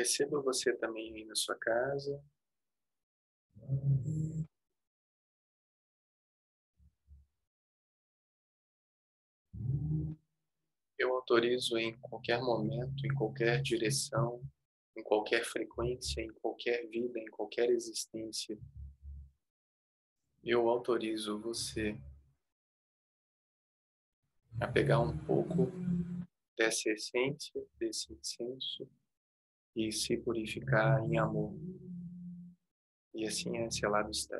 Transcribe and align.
Receba 0.00 0.40
você 0.40 0.74
também 0.74 1.14
aí 1.14 1.26
na 1.26 1.34
sua 1.34 1.54
casa. 1.56 2.24
Eu 10.98 11.14
autorizo 11.14 11.76
em 11.76 12.00
qualquer 12.00 12.40
momento, 12.40 13.04
em 13.04 13.14
qualquer 13.14 13.60
direção, 13.60 14.42
em 14.96 15.02
qualquer 15.02 15.44
frequência, 15.44 16.22
em 16.22 16.32
qualquer 16.32 16.88
vida, 16.88 17.18
em 17.18 17.26
qualquer 17.26 17.68
existência. 17.68 18.58
Eu 20.42 20.66
autorizo 20.70 21.38
você 21.38 21.94
a 24.62 24.66
pegar 24.66 25.00
um 25.00 25.14
pouco 25.26 25.70
dessa 26.56 26.88
essência, 26.88 27.62
desse 27.78 28.10
incenso 28.14 28.88
e 29.74 29.92
se 29.92 30.16
purificar 30.18 31.00
em 31.04 31.18
amor. 31.18 31.54
E 33.14 33.26
assim 33.26 33.56
é 33.58 33.70
selado 33.70 34.10
está. 34.10 34.38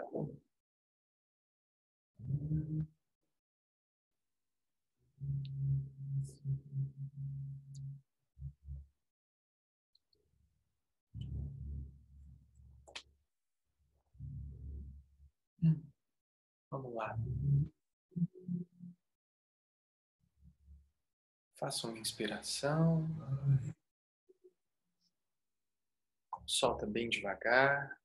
Vamos 16.70 16.94
lá. 16.94 17.18
Faça 21.56 21.88
uma 21.88 21.98
inspiração. 21.98 23.06
Solta 26.52 26.84
bem 26.84 27.08
devagar. 27.08 27.96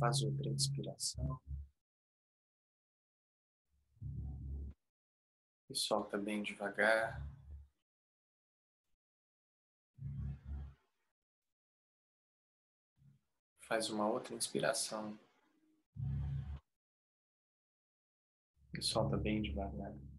Faz 0.00 0.22
outra 0.22 0.48
inspiração. 0.48 1.38
E 5.68 5.74
solta 5.74 6.16
bem 6.16 6.42
devagar. 6.42 7.22
Faz 13.68 13.90
uma 13.90 14.08
outra 14.08 14.34
inspiração. 14.34 15.20
E 18.72 18.82
solta 18.82 19.18
bem 19.18 19.42
devagar. 19.42 20.11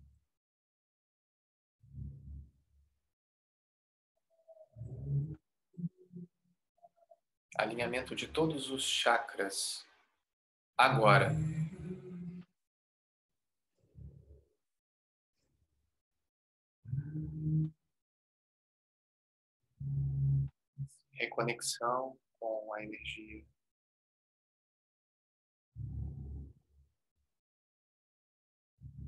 Alinhamento 7.55 8.15
de 8.15 8.27
todos 8.27 8.71
os 8.71 8.83
chakras. 8.83 9.85
Agora. 10.75 11.29
Reconexão 21.11 22.17
com 22.39 22.73
a 22.73 22.83
energia. 22.83 23.45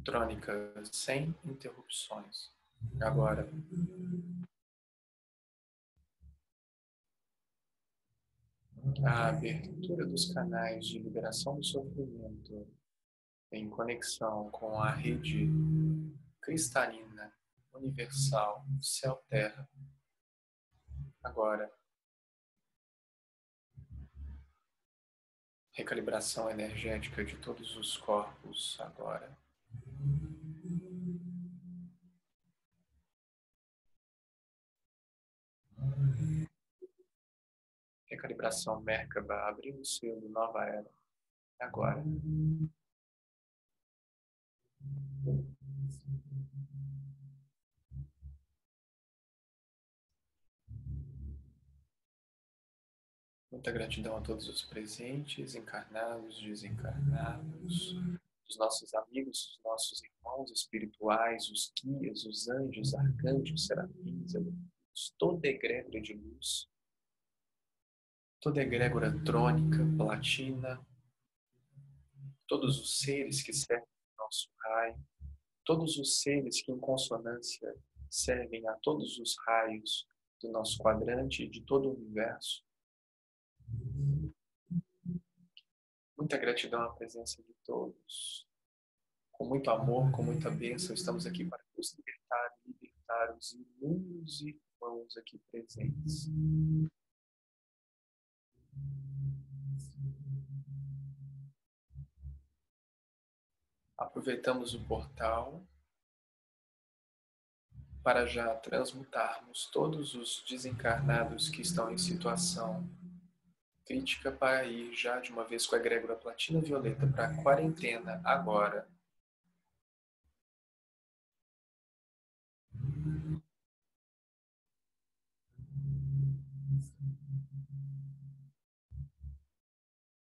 Trônica 0.04 0.84
sem 0.94 1.36
interrupções. 1.44 2.52
Agora. 3.02 3.50
A 9.06 9.28
abertura 9.30 10.06
dos 10.06 10.32
canais 10.34 10.86
de 10.86 11.00
liberação 11.00 11.56
do 11.56 11.64
sofrimento 11.64 12.68
em 13.52 13.70
conexão 13.70 14.50
com 14.52 14.80
a 14.80 14.92
rede 14.92 15.50
cristalina, 16.42 17.34
universal, 17.74 18.66
céu-terra. 18.82 19.68
Agora. 21.24 21.72
recalibração 25.76 26.50
energética 26.50 27.24
de 27.24 27.36
todos 27.36 27.76
os 27.76 27.98
corpos 27.98 28.78
agora. 28.80 29.38
Recalibração 38.16 38.80
Merkaba, 38.82 39.50
abrindo 39.50 39.82
o 39.82 39.86
selo 39.86 40.30
Nova 40.30 40.64
Era. 40.64 40.90
Agora. 41.60 42.02
Muita 53.52 53.72
gratidão 53.72 54.16
a 54.18 54.22
todos 54.22 54.48
os 54.48 54.62
presentes, 54.62 55.56
encarnados, 55.56 56.42
desencarnados, 56.42 57.96
os 58.48 58.58
nossos 58.58 58.94
amigos, 58.94 59.58
os 59.58 59.64
nossos 59.64 60.04
irmãos 60.04 60.52
espirituais, 60.52 61.50
os 61.50 61.72
guias, 61.82 62.26
os 62.26 62.48
anjos, 62.48 62.94
arcanjos, 62.94 63.66
serafins, 63.66 64.34
toda 65.18 65.48
egrégora 65.48 66.02
de 66.02 66.14
luz, 66.14 66.70
toda 68.46 68.62
egrégora 68.62 69.12
trônica, 69.26 69.80
platina, 69.98 70.80
todos 72.48 72.80
os 72.80 73.00
seres 73.00 73.42
que 73.42 73.52
servem 73.52 73.88
ao 74.20 74.26
nosso 74.26 74.52
raio, 74.60 74.96
todos 75.66 75.98
os 75.98 76.22
seres 76.22 76.62
que 76.62 76.72
em 76.72 76.78
consonância 76.78 77.76
servem 78.08 78.68
a 78.68 78.74
todos 78.84 79.18
os 79.18 79.36
raios 79.48 80.08
do 80.40 80.52
nosso 80.52 80.78
quadrante 80.78 81.42
e 81.42 81.50
de 81.50 81.62
todo 81.62 81.90
o 81.90 81.96
universo, 81.96 82.64
Muita 86.16 86.38
gratidão 86.38 86.82
à 86.82 86.94
presença 86.94 87.42
de 87.44 87.54
todos. 87.66 88.48
Com 89.32 89.46
muito 89.46 89.70
amor, 89.70 90.12
com 90.12 90.24
muita 90.24 90.50
bênção, 90.50 90.94
estamos 90.94 91.26
aqui 91.26 91.44
para 91.46 91.64
nos 91.76 91.94
libertar 91.94 92.58
e 92.64 92.72
libertar 92.72 93.36
os 93.36 93.54
inúmeros 93.54 94.42
irmãos 94.42 95.18
aqui 95.18 95.40
presentes. 95.52 96.30
Aproveitamos 103.98 104.74
o 104.74 104.84
portal 104.86 105.66
para 108.04 108.26
já 108.26 108.54
transmutarmos 108.56 109.66
todos 109.72 110.14
os 110.14 110.44
desencarnados 110.48 111.50
que 111.50 111.62
estão 111.62 111.90
em 111.92 111.98
situação 111.98 112.88
crítica 113.86 114.32
para 114.32 114.66
ir 114.66 114.94
já 114.94 115.20
de 115.20 115.32
uma 115.32 115.44
vez 115.44 115.66
com 115.66 115.76
a 115.76 115.80
egrégora 115.80 116.16
platina 116.16 116.60
violeta 116.60 117.08
para 117.08 117.28
a 117.28 117.44
quarentena 117.44 118.22
agora. 118.24 118.88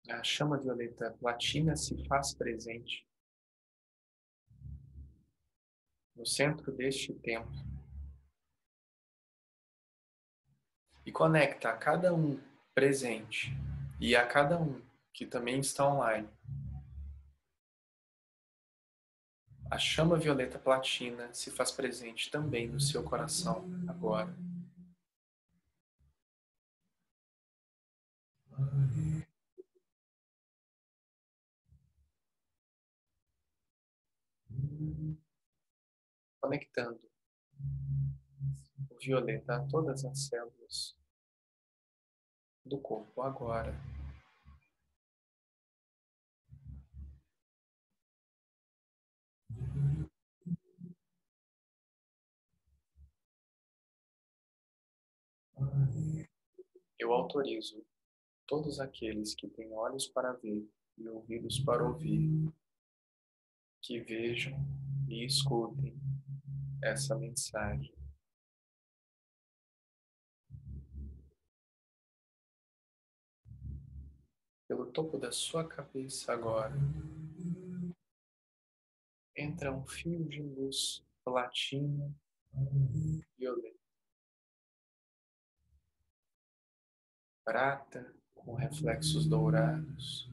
A 0.09 0.25
chama 0.25 0.59
violeta 0.59 1.17
platina 1.21 1.77
se 1.77 2.05
faz 2.09 2.35
presente 2.35 3.09
no 6.21 6.27
centro 6.27 6.71
deste 6.71 7.15
templo 7.15 7.59
e 11.07 11.11
conecta 11.11 11.71
a 11.71 11.77
cada 11.77 12.15
um 12.15 12.39
presente 12.75 13.57
e 13.99 14.15
a 14.15 14.27
cada 14.27 14.61
um 14.61 14.83
que 15.15 15.25
também 15.25 15.61
está 15.61 15.89
online. 15.89 16.29
A 19.71 19.79
chama 19.79 20.19
violeta 20.19 20.59
platina 20.59 21.33
se 21.33 21.51
faz 21.51 21.73
presente 21.73 22.31
também 22.31 22.69
no 22.69 22.79
seu 22.79 23.03
coração 23.03 23.65
agora 23.89 24.37
conectando 36.41 37.01
o 38.91 38.99
violeta 38.99 39.57
a 39.57 39.69
todas 39.69 40.05
as 40.05 40.27
células 40.27 40.97
do 42.65 42.79
corpo 42.79 43.23
agora. 43.23 43.73
Eu 56.99 57.13
autorizo 57.13 57.85
todos 58.47 58.79
aqueles 58.81 59.35
que 59.35 59.49
têm 59.49 59.73
olhos 59.73 60.07
para 60.07 60.33
ver 60.35 60.69
e 60.99 61.09
ouvidos 61.09 61.59
para 61.61 61.83
ouvir, 61.83 62.53
que 63.81 64.01
vejam 64.01 64.55
e 65.09 65.25
escutem 65.25 65.99
essa 66.83 67.17
mensagem. 67.17 67.95
Pelo 74.67 74.91
topo 74.93 75.19
da 75.19 75.33
sua 75.33 75.67
cabeça 75.69 76.33
agora, 76.33 76.75
entra 79.37 79.73
um 79.73 79.87
fio 79.87 80.29
de 80.29 80.41
luz 80.43 81.05
platina 81.25 82.15
violeta. 83.37 83.79
Prata 87.45 88.15
com 88.35 88.55
reflexos 88.55 89.27
dourados 89.27 90.31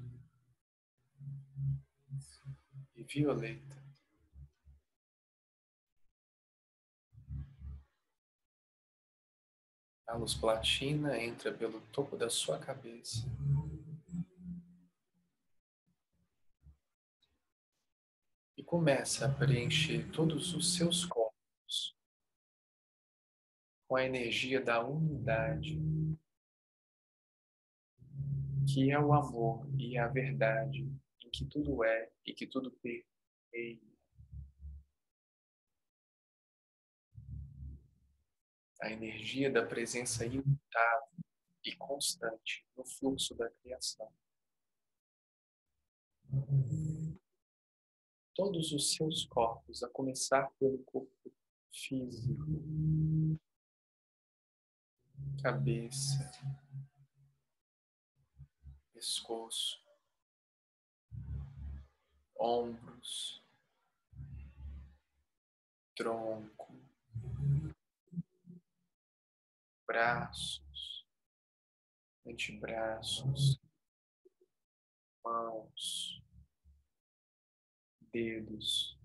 e 2.96 3.04
violeta. 3.04 3.77
A 10.08 10.16
luz 10.16 10.34
platina 10.34 11.22
entra 11.22 11.54
pelo 11.54 11.82
topo 11.92 12.16
da 12.16 12.30
sua 12.30 12.58
cabeça. 12.58 13.28
E 18.56 18.64
começa 18.64 19.26
a 19.26 19.34
preencher 19.34 20.10
todos 20.14 20.54
os 20.54 20.76
seus 20.76 21.06
corpos 21.06 21.94
com 23.86 23.98
a 23.98 24.06
energia 24.06 24.62
da 24.62 24.82
unidade, 24.82 25.78
que 28.74 28.90
é 28.90 29.00
o 29.00 29.14
amor 29.14 29.68
e 29.78 29.98
a 29.98 30.08
verdade 30.08 30.90
em 31.22 31.30
que 31.30 31.46
tudo 31.46 31.84
é 31.84 32.10
e 32.26 32.34
que 32.34 32.48
tudo 32.48 32.72
permeia. 32.82 33.87
A 38.82 38.92
energia 38.92 39.52
da 39.52 39.66
presença 39.66 40.26
imutável 40.26 41.18
e 41.64 41.76
constante 41.76 42.66
no 42.76 42.86
fluxo 42.86 43.36
da 43.36 43.50
criação. 43.50 44.12
Todos 48.34 48.72
os 48.72 48.94
seus 48.94 49.26
corpos, 49.26 49.84
a 49.84 49.90
começar 49.90 50.52
pelo 50.60 50.78
corpo 50.84 51.34
físico, 51.74 52.46
cabeça, 55.42 56.32
pescoço, 58.94 59.82
ombros, 62.40 63.44
tronco, 65.96 66.74
braços, 69.88 71.08
antebraços, 72.28 73.58
mãos, 75.24 76.22
dedos, 78.12 79.00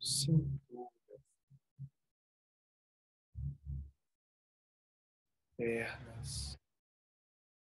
cintura, 0.00 0.90
pernas, 5.58 6.58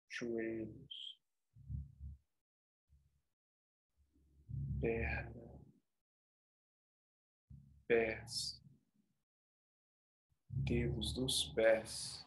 joelhos, 0.08 1.20
perna, 4.81 5.61
pés 7.87 8.56
dedos 10.66 11.12
dos 11.12 11.44
pés. 11.54 12.26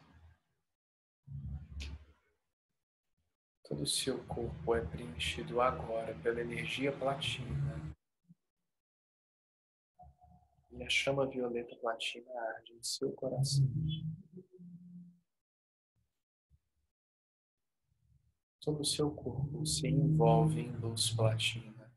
Todo 3.63 3.83
o 3.83 3.87
seu 3.87 4.23
corpo 4.25 4.73
é 4.73 4.83
preenchido 4.83 5.61
agora 5.61 6.17
pela 6.23 6.39
energia 6.39 6.97
platina. 6.97 7.93
E 10.71 10.81
a 10.81 10.89
chama 10.89 11.27
violeta 11.27 11.75
platina 11.75 12.31
arde 12.55 12.73
em 12.73 12.81
seu 12.81 13.11
coração. 13.11 13.67
Todo 18.61 18.81
o 18.81 18.85
seu 18.85 19.11
corpo 19.11 19.65
se 19.65 19.87
envolve 19.87 20.61
em 20.61 20.71
luz 20.77 21.11
platina. 21.11 21.93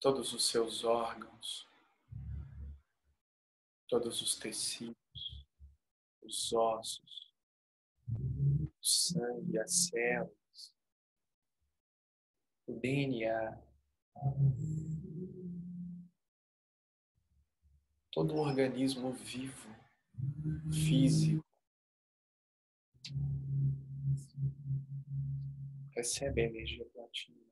Todos 0.00 0.32
os 0.32 0.48
seus 0.48 0.84
órgãos 0.84 1.73
todos 3.88 4.20
os 4.22 4.36
tecidos, 4.36 4.96
os 6.22 6.52
ossos, 6.52 7.34
o 8.08 8.70
sangue, 8.80 9.58
as 9.58 9.88
células, 9.88 10.74
o 12.66 12.72
DNA, 12.72 13.62
todo 18.10 18.34
o 18.34 18.38
organismo 18.38 19.12
vivo, 19.12 19.68
físico, 20.72 21.44
recebe 25.94 26.42
a 26.42 26.46
energia 26.46 26.84
platina. 26.86 27.43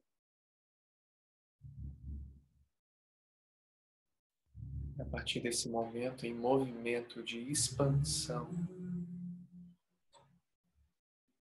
A 4.98 5.04
partir 5.04 5.40
desse 5.40 5.68
momento 5.68 6.26
em 6.26 6.34
movimento 6.34 7.22
de 7.22 7.38
expansão. 7.50 8.48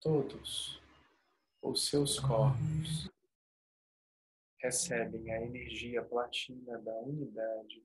Todos 0.01 0.81
os 1.61 1.87
seus 1.87 2.19
corpos 2.19 3.09
recebem 4.59 5.31
a 5.31 5.41
energia 5.41 6.03
platina 6.03 6.77
da 6.79 6.93
unidade. 7.01 7.83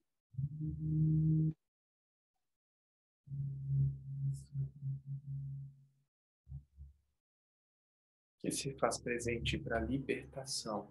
Que 8.38 8.50
se 8.50 8.73
faz 8.79 8.99
presente 8.99 9.59
para 9.59 9.79
a 9.79 9.81
libertação 9.81 10.90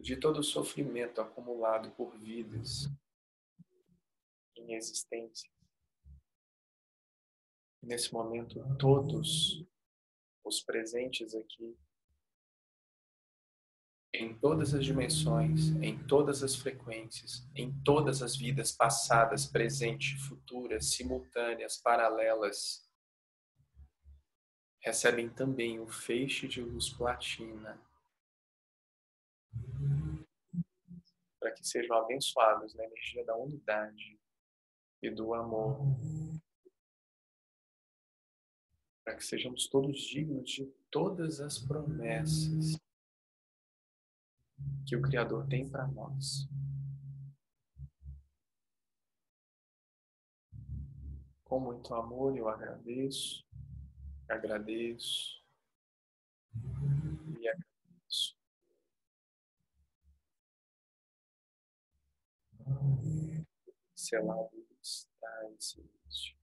de 0.00 0.16
todo 0.16 0.38
o 0.38 0.44
sofrimento 0.44 1.20
acumulado 1.20 1.90
por 1.92 2.16
vidas 2.16 2.88
em 4.56 4.74
existência. 4.74 5.50
Nesse 7.82 8.12
momento, 8.12 8.60
todos 8.78 9.64
os 10.44 10.62
presentes 10.62 11.34
aqui, 11.34 11.76
em 14.14 14.36
todas 14.38 14.74
as 14.74 14.84
dimensões, 14.84 15.70
em 15.82 15.98
todas 16.06 16.42
as 16.42 16.56
frequências, 16.56 17.46
em 17.54 17.72
todas 17.82 18.22
as 18.22 18.36
vidas 18.36 18.72
passadas, 18.72 19.46
presentes, 19.46 20.20
futuras, 20.26 20.92
simultâneas, 20.92 21.76
paralelas, 21.76 22.88
recebem 24.80 25.28
também 25.28 25.78
o 25.78 25.86
feixe 25.86 26.48
de 26.48 26.62
luz 26.62 26.88
platina 26.88 27.80
para 31.48 31.54
que 31.54 31.66
sejam 31.66 31.96
abençoados 31.96 32.74
na 32.74 32.84
energia 32.84 33.24
da 33.24 33.34
unidade 33.34 34.20
e 35.02 35.10
do 35.10 35.32
amor. 35.32 35.78
Para 39.02 39.16
que 39.16 39.24
sejamos 39.24 39.66
todos 39.66 39.98
dignos 40.00 40.50
de 40.50 40.66
todas 40.90 41.40
as 41.40 41.58
promessas 41.58 42.76
que 44.86 44.94
o 44.94 45.00
Criador 45.00 45.46
tem 45.48 45.66
para 45.66 45.86
nós. 45.86 46.46
Com 51.44 51.60
muito 51.60 51.94
amor 51.94 52.36
eu 52.36 52.46
agradeço, 52.46 53.42
agradeço 54.28 55.42
selado 63.94 64.66
está 64.80 65.50
em 65.50 65.60
silêncio. 65.60 66.38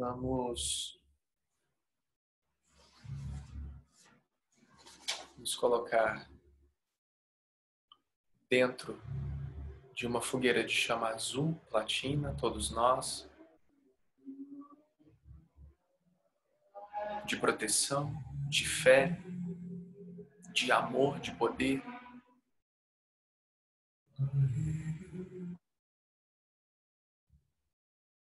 vamos 0.00 0.98
nos 5.36 5.54
colocar 5.54 6.26
dentro 8.48 8.98
de 10.00 10.06
uma 10.06 10.22
fogueira 10.22 10.64
de 10.64 10.72
chama 10.72 11.08
azul, 11.08 11.54
platina, 11.68 12.34
todos 12.40 12.70
nós, 12.70 13.30
de 17.26 17.36
proteção, 17.36 18.10
de 18.48 18.66
fé, 18.66 19.20
de 20.54 20.72
amor, 20.72 21.20
de 21.20 21.36
poder. 21.36 21.82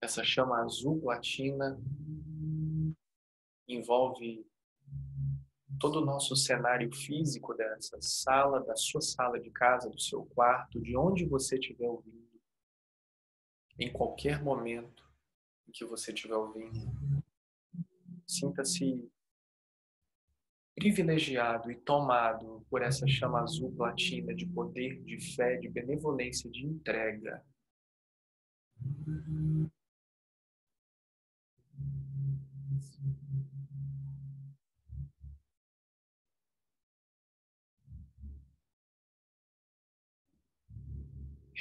Essa 0.02 0.24
chama 0.24 0.64
azul 0.64 1.02
platina 1.02 1.78
envolve 3.68 4.50
todo 5.80 6.02
o 6.02 6.06
nosso 6.06 6.36
cenário 6.36 6.94
físico 6.94 7.54
dessa 7.54 7.98
sala, 8.02 8.64
da 8.64 8.76
sua 8.76 9.02
sala 9.02 9.40
de 9.40 9.50
casa, 9.52 9.90
do 9.90 10.00
seu 10.00 10.26
quarto, 10.26 10.82
de 10.82 10.96
onde 10.98 11.26
você 11.26 11.56
estiver 11.56 11.88
ouvindo, 11.88 12.42
em 13.80 13.92
qualquer 13.92 14.44
momento 14.44 15.04
em 15.68 15.72
que 15.72 15.86
você 15.86 16.12
estiver 16.12 16.36
ouvindo. 16.36 16.92
Sinta-se 18.26 19.10
privilegiado 20.76 21.72
e 21.72 21.76
tomado 21.76 22.64
por 22.70 22.84
essa 22.84 23.08
chama 23.08 23.42
azul 23.42 23.72
platina 23.76 24.34
de 24.36 24.46
poder, 24.46 25.02
de 25.04 25.20
fé, 25.36 25.58
de 25.58 25.68
benevolência, 25.68 26.50
de 26.52 26.66
entrega. 26.66 27.44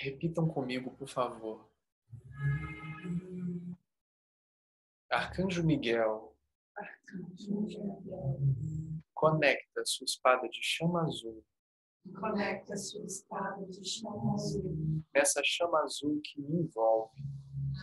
Repitam 0.02 0.48
comigo, 0.48 0.90
por 0.96 1.08
favor. 1.08 1.68
Arcanjo 5.10 5.62
Miguel, 5.64 6.32
Arcanjo 6.76 7.62
Miguel, 7.62 9.02
conecta 9.14 9.84
sua 9.84 10.04
espada 10.04 10.48
de 10.48 10.60
chama 10.60 11.02
azul 11.02 11.42
conecta 12.20 12.76
sua 12.76 13.04
espada 13.04 13.64
de 13.66 13.82
chama 13.82 14.34
azul, 14.34 15.02
nessa 15.14 15.40
chama 15.44 15.82
azul 15.82 16.20
que 16.22 16.40
me 16.40 16.60
envolve 16.60 17.10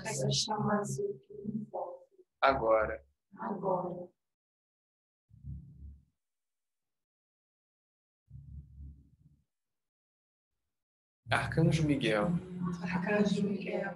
essa 0.06 0.30
chama 0.30 0.80
azul 0.80 1.20
que 1.28 1.34
me 1.34 1.62
envolve 1.62 2.04
agora. 2.42 3.04
agora. 3.38 4.10
Arcanjo 11.34 11.84
Miguel, 11.84 12.28
Arcanjo 12.84 13.42
Miguel, 13.42 13.96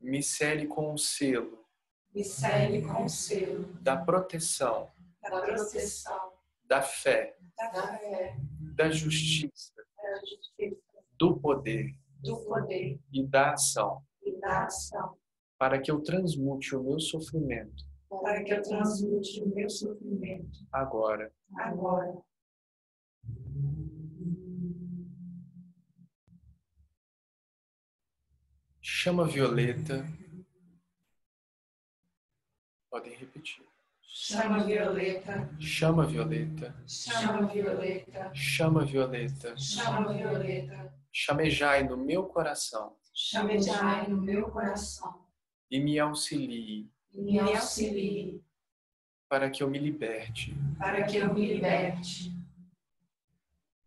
me 0.00 0.22
cele 0.22 0.68
com 0.68 0.94
o 0.94 0.96
selo. 0.96 1.66
Me 2.14 2.22
cele 2.22 2.82
com 2.82 3.04
o 3.04 3.08
selo. 3.08 3.64
Da 3.80 3.96
proteção, 3.96 4.88
da 5.20 5.28
proteção, 5.28 6.32
da 6.64 6.82
fé, 6.82 7.36
da 7.58 7.98
fé, 7.98 8.36
da 8.76 8.90
justiça, 8.90 9.72
da 9.96 10.20
justiça, 10.20 11.04
do 11.18 11.36
poder. 11.36 11.96
Do 12.22 12.36
poder. 12.44 13.00
E 13.12 13.26
da 13.26 13.54
ação, 13.54 14.00
e 14.22 14.38
da 14.38 14.66
ação, 14.66 15.18
para 15.58 15.80
que 15.80 15.90
eu 15.90 16.00
transmute 16.00 16.76
o 16.76 16.82
meu 16.84 17.00
sofrimento. 17.00 17.84
Para 18.08 18.44
que 18.44 18.54
eu 18.54 18.62
transmute 18.62 19.42
o 19.42 19.48
meu 19.48 19.68
sofrimento. 19.68 20.64
Agora. 20.70 21.32
agora. 21.56 22.22
Chama 29.02 29.24
violeta. 29.26 30.06
Podem 32.90 33.14
repetir. 33.14 33.64
Chama 34.02 34.62
violeta, 34.62 35.48
Chama 35.58 36.04
violeta. 36.06 36.74
chama 36.86 37.46
violeta, 37.46 38.34
Chama 38.34 38.84
violeta. 38.84 39.56
chama 39.56 40.12
violeta, 40.12 40.94
Chamejai 41.10 41.84
no 41.84 41.96
meu 41.96 42.26
coração. 42.26 42.94
Chamejai 43.14 44.06
no 44.06 44.20
meu 44.20 44.50
coração. 44.50 45.24
E 45.70 45.80
me 45.80 45.98
auxilie. 45.98 46.86
E 47.14 47.22
me 47.22 47.40
auxilie. 47.40 48.44
Para 49.30 49.48
que 49.48 49.62
eu 49.62 49.70
me 49.70 49.78
liberte. 49.78 50.54
Para 50.78 51.04
que 51.04 51.16
eu 51.16 51.32
me 51.32 51.54
liberte. 51.54 52.36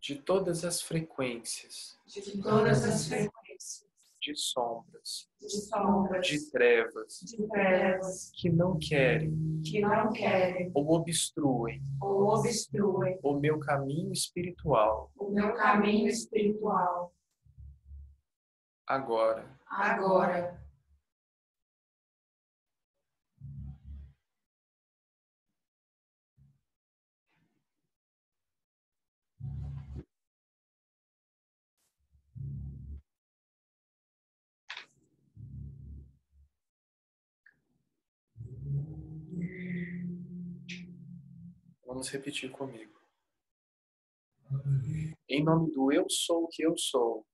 De 0.02 0.16
todas 0.16 0.66
as 0.66 0.82
frequências. 0.82 2.00
De 2.08 2.42
todas 2.42 2.84
as 2.84 3.08
frequências 3.08 3.43
de 4.24 4.36
sombras, 4.38 5.30
de 5.38 5.50
sombras, 5.50 6.26
de 6.26 6.50
trevas 6.50 7.20
de 7.20 7.48
trevas 7.50 8.32
que 8.34 8.50
não 8.50 8.80
querem 8.80 9.62
que 9.62 9.82
não 9.82 10.14
querem 10.14 10.72
ou 10.74 10.94
obstruem 10.94 11.82
ou 12.02 12.30
obstruem 12.30 13.20
o 13.22 13.38
meu 13.38 13.60
caminho 13.60 14.14
espiritual 14.14 15.12
o 15.18 15.30
meu 15.30 15.54
caminho 15.56 16.08
espiritual 16.08 17.14
agora. 18.88 19.58
agora. 19.68 20.63
Vamos 42.04 42.12
repetir 42.12 42.52
comigo. 42.52 42.92
Em 45.30 45.42
nome 45.42 45.72
do 45.72 45.90
eu 45.90 46.06
sou 46.10 46.44
o 46.44 46.48
que 46.50 46.62
eu 46.62 46.78
sou, 46.78 47.26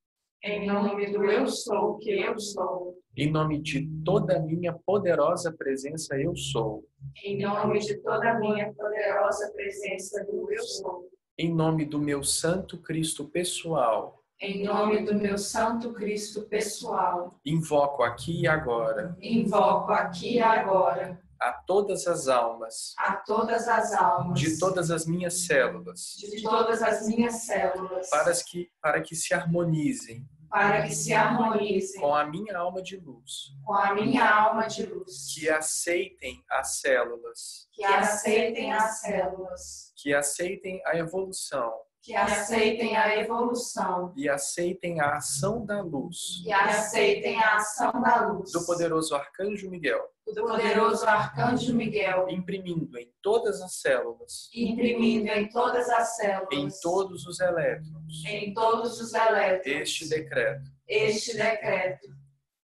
Em 0.43 0.67
nome 0.67 1.11
do 1.11 1.25
eu 1.25 1.47
sou 1.47 1.93
o 1.93 1.97
que 1.97 2.11
eu 2.11 2.39
sou, 2.39 2.95
em 3.17 3.31
nome 3.31 3.59
de 3.59 3.89
toda 4.05 4.37
a 4.37 4.39
minha 4.39 4.71
poderosa 4.71 5.51
presença 5.51 6.15
eu 6.19 6.35
sou, 6.35 6.85
em 7.25 7.41
nome 7.41 7.79
de 7.79 7.97
toda 7.97 8.29
a 8.29 8.39
minha 8.39 8.71
poderosa 8.71 9.51
presença 9.53 10.23
do 10.25 10.51
eu 10.51 10.63
sou, 10.63 11.09
em 11.35 11.51
nome 11.51 11.85
do 11.85 11.97
meu 11.97 12.23
santo 12.23 12.77
Cristo 12.77 13.27
pessoal, 13.27 14.23
em 14.39 14.63
nome 14.63 15.03
do 15.03 15.15
meu 15.15 15.39
santo 15.39 15.91
Cristo 15.93 16.43
pessoal, 16.43 17.39
invoco 17.43 18.03
aqui 18.03 18.41
e 18.41 18.47
agora. 18.47 19.17
Invoco 19.19 19.91
aqui 19.91 20.35
e 20.35 20.39
agora 20.39 21.19
a 21.41 21.53
todas 21.53 22.07
as 22.07 22.27
almas 22.27 22.93
a 22.97 23.15
todas 23.17 23.67
as 23.67 23.93
almas. 23.93 24.39
de 24.39 24.59
todas 24.59 24.91
as 24.91 25.05
minhas 25.05 25.45
células 25.45 26.15
de 26.17 26.41
todas 26.41 26.81
as 26.81 27.07
minhas 27.07 27.33
células. 27.45 28.09
para 28.09 28.33
que 28.33 28.71
para 28.81 29.01
que 29.01 29.15
se 29.15 29.33
harmonizem 29.33 30.27
para 30.49 30.81
que 30.81 30.95
se 30.95 31.13
harmonizem 31.13 32.01
com 32.01 32.15
a 32.15 32.25
minha 32.25 32.57
alma 32.57 32.81
de 32.81 32.97
luz, 32.97 33.53
com 33.63 33.73
a 33.75 33.93
minha 33.93 34.27
alma 34.27 34.65
de 34.65 34.83
luz, 34.83 35.31
que 35.31 35.47
aceitem 35.47 36.43
as 36.49 36.79
células, 36.79 37.67
que 37.71 37.83
aceitem 37.85 38.73
as 38.73 38.99
células, 38.99 39.93
que 39.95 40.11
aceitem 40.11 40.81
a 40.87 40.97
evolução 40.97 41.71
que 42.01 42.15
aceitem 42.15 42.95
a 42.95 43.17
evolução, 43.17 44.13
e 44.15 44.29
aceitem 44.29 44.99
a 45.01 45.17
ação 45.17 45.65
da 45.65 45.81
luz. 45.81 46.41
Que 46.43 46.51
aceitem 46.51 47.41
a 47.41 47.57
ação 47.57 48.01
da 48.01 48.27
luz. 48.27 48.51
Do 48.51 48.65
poderoso 48.65 49.15
arcanjo 49.15 49.69
Miguel, 49.69 50.01
do 50.25 50.45
poderoso 50.45 51.05
arcanjo 51.05 51.73
Miguel, 51.73 52.27
imprimindo 52.29 52.97
em 52.97 53.11
todas 53.21 53.61
as 53.61 53.75
células, 53.75 54.49
imprimindo 54.53 55.27
em 55.29 55.49
todas 55.49 55.89
as 55.89 56.15
células, 56.15 56.49
em 56.51 56.69
todos 56.81 57.25
os 57.25 57.39
elétrons, 57.39 58.25
em 58.25 58.53
todos 58.53 58.99
os 59.01 59.13
elétrons, 59.13 59.65
este 59.65 60.07
decreto. 60.07 60.69
este 60.87 61.35
decreto. 61.35 62.07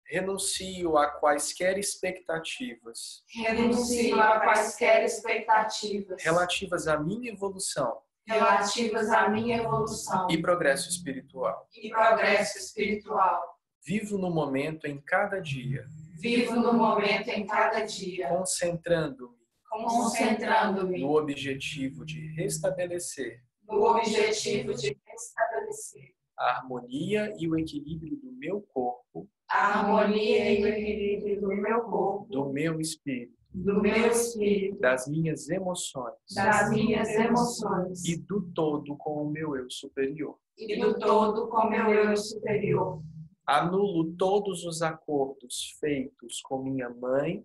Renuncio 0.05 0.97
a 0.97 1.07
quaisquer 1.07 1.77
expectativas. 1.77 3.23
Renuncio 3.33 4.19
a 4.19 4.41
quaisquer 4.41 5.05
expectativas. 5.05 6.21
Relativas 6.21 6.85
à 6.85 6.99
minha 6.99 7.31
evolução 7.31 7.97
relativas 8.27 9.09
à 9.09 9.29
minha 9.29 9.57
evolução. 9.57 10.27
E 10.29 10.41
progresso 10.41 10.89
espiritual. 10.89 11.67
e 11.73 11.89
progresso 11.89 12.57
espiritual. 12.57 13.41
Vivo 13.85 14.17
no 14.17 14.29
momento 14.29 14.85
em 14.85 15.01
cada 15.01 15.39
dia, 15.39 15.85
Vivo 16.19 16.55
no 16.55 16.71
momento 16.71 17.29
em 17.29 17.47
cada 17.47 17.81
dia, 17.81 18.27
concentrando-me. 18.29 19.41
Concentrando-me. 19.67 20.99
No 20.99 21.17
objetivo 21.17 22.05
de 22.05 22.27
restabelecer 22.35 23.41
no 23.71 23.83
objetivo 23.85 24.73
de 24.73 24.97
restabelecer. 25.07 26.13
a 26.37 26.57
harmonia 26.57 27.33
e 27.37 27.47
o 27.47 27.57
equilíbrio 27.57 28.17
do 28.17 28.31
meu 28.33 28.61
corpo. 28.61 29.29
A 29.49 29.79
harmonia 29.79 30.53
e 30.53 30.63
o 30.63 30.67
equilíbrio 30.67 31.41
do 31.41 31.47
meu 31.49 31.81
corpo, 31.83 32.25
do 32.29 32.49
meu 32.51 32.79
espírito, 32.79 33.37
do 33.53 33.81
meu 33.81 34.07
espírito, 34.07 34.79
das 34.79 35.07
minhas 35.07 35.49
emoções 35.49 36.15
das 36.33 36.69
minhas 36.69 37.09
emoções 37.09 38.05
e 38.05 38.17
do 38.17 38.41
todo 38.53 38.95
com 38.97 39.25
o 39.25 39.29
meu 39.29 39.55
eu 39.55 39.69
superior. 39.69 40.37
e 40.57 40.79
do 40.79 40.97
todo 40.97 41.47
com 41.47 41.69
meu 41.69 41.89
eu 41.89 42.15
superior. 42.15 43.01
Anulo 43.45 44.13
todos 44.13 44.63
os 44.63 44.81
acordos 44.81 45.75
feitos 45.79 46.41
com 46.41 46.63
minha 46.63 46.89
mãe, 46.89 47.43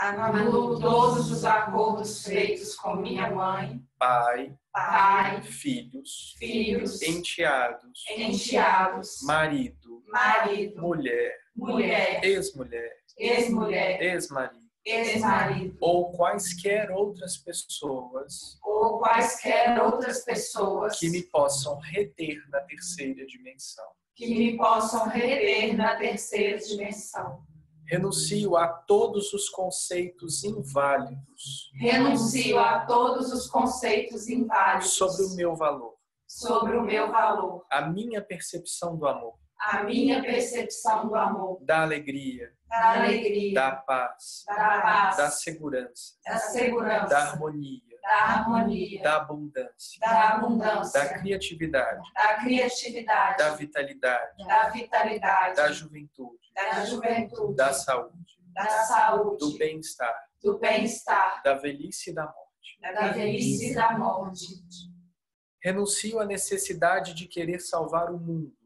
Anulo 0.00 0.78
todos 0.80 1.28
os 1.32 1.44
acordos 1.44 2.22
feitos 2.22 2.76
com 2.76 2.94
minha 2.94 3.34
mãe, 3.34 3.82
pai, 3.98 4.56
pai, 4.72 5.42
filhos, 5.42 6.36
filhos, 6.38 7.02
enteados, 7.02 8.04
enteados, 8.16 9.18
marido, 9.24 10.00
marido, 10.06 10.80
mulher, 10.80 11.36
mulher, 11.56 12.24
ex-mulher, 12.24 12.96
ex-mulher, 13.18 14.00
ex-marido, 14.00 14.67
ex-marido, 14.90 15.76
ou 15.80 16.12
quaisquer 16.12 16.90
outras 16.90 17.36
pessoas 17.36 18.58
ou 18.62 18.98
quaisquer 18.98 19.80
outras 19.82 20.24
pessoas 20.24 20.98
que 20.98 21.10
me 21.10 21.22
possam 21.22 21.78
reter 21.78 22.38
na 22.50 22.60
terceira 22.60 23.26
dimensão. 23.26 23.84
que 24.14 24.26
me 24.26 24.56
possam 24.56 25.08
reter 25.08 25.76
na 25.76 25.96
terceira 25.96 26.58
dimensão. 26.58 27.42
Renuncio 27.86 28.56
a 28.56 28.68
todos 28.68 29.32
os 29.32 29.48
conceitos 29.48 30.44
inválidos 30.44 31.70
Renuncio 31.74 32.58
a 32.58 32.84
todos 32.84 33.32
os 33.32 33.46
conceitos 33.46 34.28
inválidos 34.28 34.90
sobre 34.90 35.24
o 35.24 35.34
meu 35.34 35.56
valor, 35.56 35.94
sobre 36.26 36.76
o 36.76 36.82
meu 36.82 37.10
valor, 37.10 37.64
a 37.70 37.82
minha 37.82 38.20
percepção 38.20 38.96
do 38.96 39.06
amor, 39.06 39.38
a 39.58 39.82
minha 39.82 40.22
percepção 40.22 41.08
do 41.08 41.16
amor, 41.16 41.58
da 41.64 41.82
alegria, 41.82 42.52
da 42.68 42.92
alegria, 42.92 43.54
da 43.54 43.72
paz, 43.72 44.44
da 44.46 44.54
paz, 44.54 45.16
da 45.16 45.30
segurança, 45.30 46.14
da 46.24 46.38
segurança, 46.38 47.06
da 47.06 47.18
harmonia, 47.30 47.82
da 48.00 48.14
harmonia, 48.14 49.02
da 49.02 49.16
abundância, 49.16 50.00
da 50.00 50.28
abundância, 50.34 51.00
da 51.00 51.18
criatividade, 51.18 52.02
da 52.14 52.34
criatividade, 52.36 53.38
da 53.38 53.50
vitalidade, 53.50 54.46
da 54.46 54.68
vitalidade, 54.68 55.56
da 55.56 55.72
juventude, 55.72 56.38
da 56.54 56.84
juventude, 56.84 57.56
da 57.56 57.72
saúde, 57.72 58.38
da 58.52 58.68
saúde, 58.68 59.38
do 59.38 59.58
bem-estar, 59.58 60.28
do 60.40 60.58
bem-estar, 60.58 61.42
da 61.42 61.54
velhice 61.54 62.10
e 62.10 62.14
da 62.14 62.24
morte. 62.24 62.78
da 62.80 63.08
velhice 63.08 63.72
e 63.72 63.74
da 63.74 63.98
morte. 63.98 64.46
Renuncio 65.60 66.20
à 66.20 66.24
necessidade 66.24 67.12
de 67.12 67.26
querer 67.26 67.58
salvar 67.58 68.12
o 68.12 68.18
mundo 68.18 68.57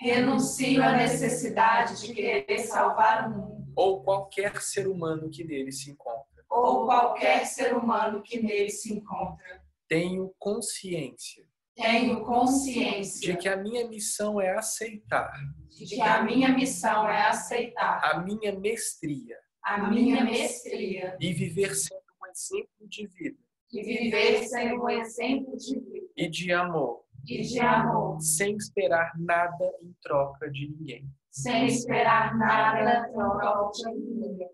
Renuncio 0.00 0.82
à 0.82 0.96
necessidade 0.96 2.00
de 2.00 2.14
querer 2.14 2.58
salvar 2.60 3.28
o 3.28 3.36
mundo. 3.36 3.72
Ou 3.76 4.02
qualquer 4.02 4.60
ser 4.62 4.88
humano 4.88 5.30
que 5.30 5.44
nele 5.44 5.70
se 5.72 5.90
encontra. 5.90 6.24
ou 6.50 6.84
qualquer 6.86 7.46
ser 7.46 7.76
humano 7.76 8.22
que 8.22 8.40
nele 8.42 8.70
se 8.70 8.92
encontra. 8.94 9.62
Tenho 9.88 10.34
consciência 10.38 11.44
Tenho 11.76 12.24
consciência 12.24 13.32
de 13.32 13.38
que 13.38 13.48
a 13.48 13.56
minha 13.56 13.86
missão 13.88 14.40
é 14.40 14.50
aceitar. 14.56 15.32
de 15.68 15.86
que 15.86 16.00
a 16.00 16.22
minha 16.22 16.48
missão 16.48 17.08
é 17.08 17.22
aceitar 17.28 18.00
a 18.04 18.18
minha 18.20 18.52
mestria. 18.58 19.36
a 19.62 19.88
minha 19.90 20.24
mestria 20.24 21.16
e 21.20 21.32
viver 21.32 21.74
sendo 21.74 22.00
um 22.20 22.26
exemplo 22.30 22.88
de 22.88 23.06
vida. 23.06 23.38
E 23.72 23.82
viver 23.82 24.44
sendo 24.48 24.82
um 24.82 24.88
exemplo 24.90 25.56
de 25.56 25.78
vida. 25.78 26.06
E 26.16 26.28
de 26.28 26.52
amor, 26.52 27.04
e 27.26 27.42
de 27.42 27.60
amor, 27.60 28.20
sem 28.20 28.56
esperar 28.56 29.12
nada 29.18 29.64
em 29.82 29.94
troca 30.02 30.50
de 30.50 30.68
ninguém. 30.68 31.04
sem 31.30 31.66
esperar 31.66 32.36
nada 32.36 33.08
em 33.08 33.12
troca 33.12 33.70
de 33.72 33.90
ninguém. 33.94 34.48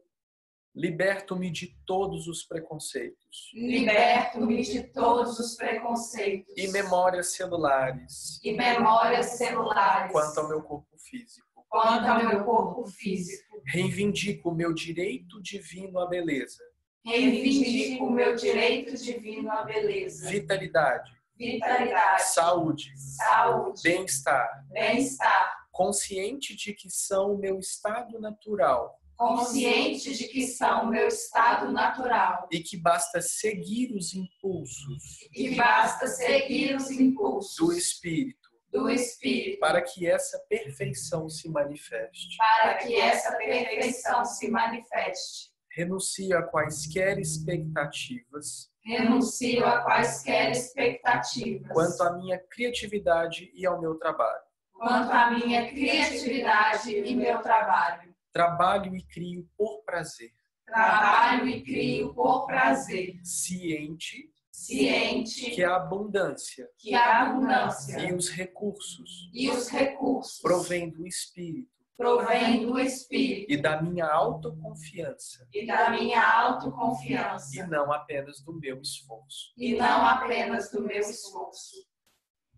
Liberto-me 0.75 1.51
de 1.51 1.75
todos 1.87 2.29
os 2.29 2.43
preconceitos 2.45 3.51
Liberto-me 3.55 4.63
de 4.63 4.83
todos 4.83 5.39
os 5.39 5.57
preconceitos 5.57 6.53
e 6.55 6.69
memórias 6.69 7.33
celulares 7.35 8.39
e 8.45 8.53
memórias 8.53 9.25
celulares 9.39 10.13
quanto 10.13 10.39
ao 10.39 10.49
meu 10.49 10.63
corpo 10.63 10.99
físico. 10.99 11.47
quanto 11.67 12.05
ao 12.07 12.19
meu 12.29 12.45
corpo 12.45 12.87
físico. 12.87 13.63
Reivindico 13.65 14.51
o 14.51 14.55
meu 14.55 14.75
direito 14.75 15.41
divino 15.41 15.99
à 15.99 16.07
beleza, 16.07 16.63
Reivindico 17.07 18.05
o 18.05 18.11
meu 18.11 18.37
direito 18.37 18.97
divino 19.03 19.51
à 19.51 19.65
beleza, 19.65 20.29
vitalidade, 20.29 21.11
vitalidade, 21.37 22.23
saúde, 22.23 22.93
saúde, 22.97 23.83
bem-estar, 23.83 24.49
bem-estar, 24.71 25.57
consciente 25.71 26.57
de 26.57 26.73
que 26.73 26.89
são 26.91 27.35
o 27.35 27.39
meu 27.39 27.59
estado 27.59 28.19
natural. 28.19 28.99
Consciente 29.17 30.15
de 30.15 30.29
que 30.29 30.47
são 30.47 30.85
o 30.85 30.91
meu 30.91 31.09
estado 31.09 31.73
natural. 31.73 32.47
E 32.53 32.61
que 32.61 32.77
basta 32.77 33.21
seguir 33.23 33.95
os 33.95 34.15
impulsos. 34.15 35.27
E 35.35 35.55
basta 35.55 36.07
seguir 36.07 36.77
os 36.77 36.91
impulsos. 36.91 37.57
Do 37.57 37.73
espírito. 37.73 38.47
Do 38.71 38.91
Espírito. 38.91 39.59
Para 39.59 39.81
que 39.81 40.07
essa 40.07 40.39
perfeição 40.51 41.31
se 41.31 41.49
manifeste. 41.49 42.37
para 42.37 42.75
que 42.75 42.95
essa 42.95 43.35
perfeição 43.37 44.23
se 44.25 44.51
manifeste. 44.51 45.51
Renuncio 45.75 46.37
a 46.37 46.43
quaisquer 46.43 47.19
expectativas 47.19 48.71
Renuncio 48.87 49.67
a 49.67 49.83
quaisquer 49.83 50.53
expectativas 50.53 51.73
quanto 51.73 52.01
à 52.03 52.13
minha 52.13 52.39
criatividade 52.39 53.51
e 53.53 53.67
ao 53.67 53.81
meu 53.81 53.97
trabalho. 53.97 54.43
quanto 54.73 55.11
à 55.11 55.31
minha 55.33 55.69
criatividade 55.69 56.95
e 56.97 57.17
meu 57.17 57.41
trabalho. 57.41 58.15
Trabalho 58.33 58.95
e 58.95 59.03
crio 59.03 59.49
por 59.57 59.83
prazer, 59.83 60.31
Trabalho 60.65 61.49
e 61.49 61.63
crio 61.63 62.15
por 62.15 62.47
prazer, 62.47 63.19
ciente 63.25 64.31
ciente 64.53 65.51
que 65.51 65.63
a 65.63 65.77
abundância 65.77 66.67
que 66.79 66.95
a 66.95 67.23
abundância 67.23 68.01
e 68.01 68.15
os 68.15 68.31
recursos 68.31 69.29
e 69.33 69.51
os 69.51 69.69
recursos 69.69 70.41
provêm 70.41 70.89
do 70.89 71.07
espírito 71.07 71.76
provêm 71.97 72.67
do 72.67 72.79
Espírito 72.79 73.53
e 73.53 73.57
da 73.57 73.81
minha 73.81 74.07
autoconfiança 74.07 75.49
e 75.53 75.67
da 75.67 75.91
minha 75.91 76.23
autoconfiança 76.23 77.57
e 77.59 77.67
não 77.67 77.91
apenas 77.93 78.41
do 78.43 78.53
meu 78.53 78.81
esforço. 78.81 79.53
e 79.57 79.75
não 79.75 80.07
apenas 80.07 80.71
do 80.71 80.83
meu 80.83 81.01
esforço. 81.01 81.77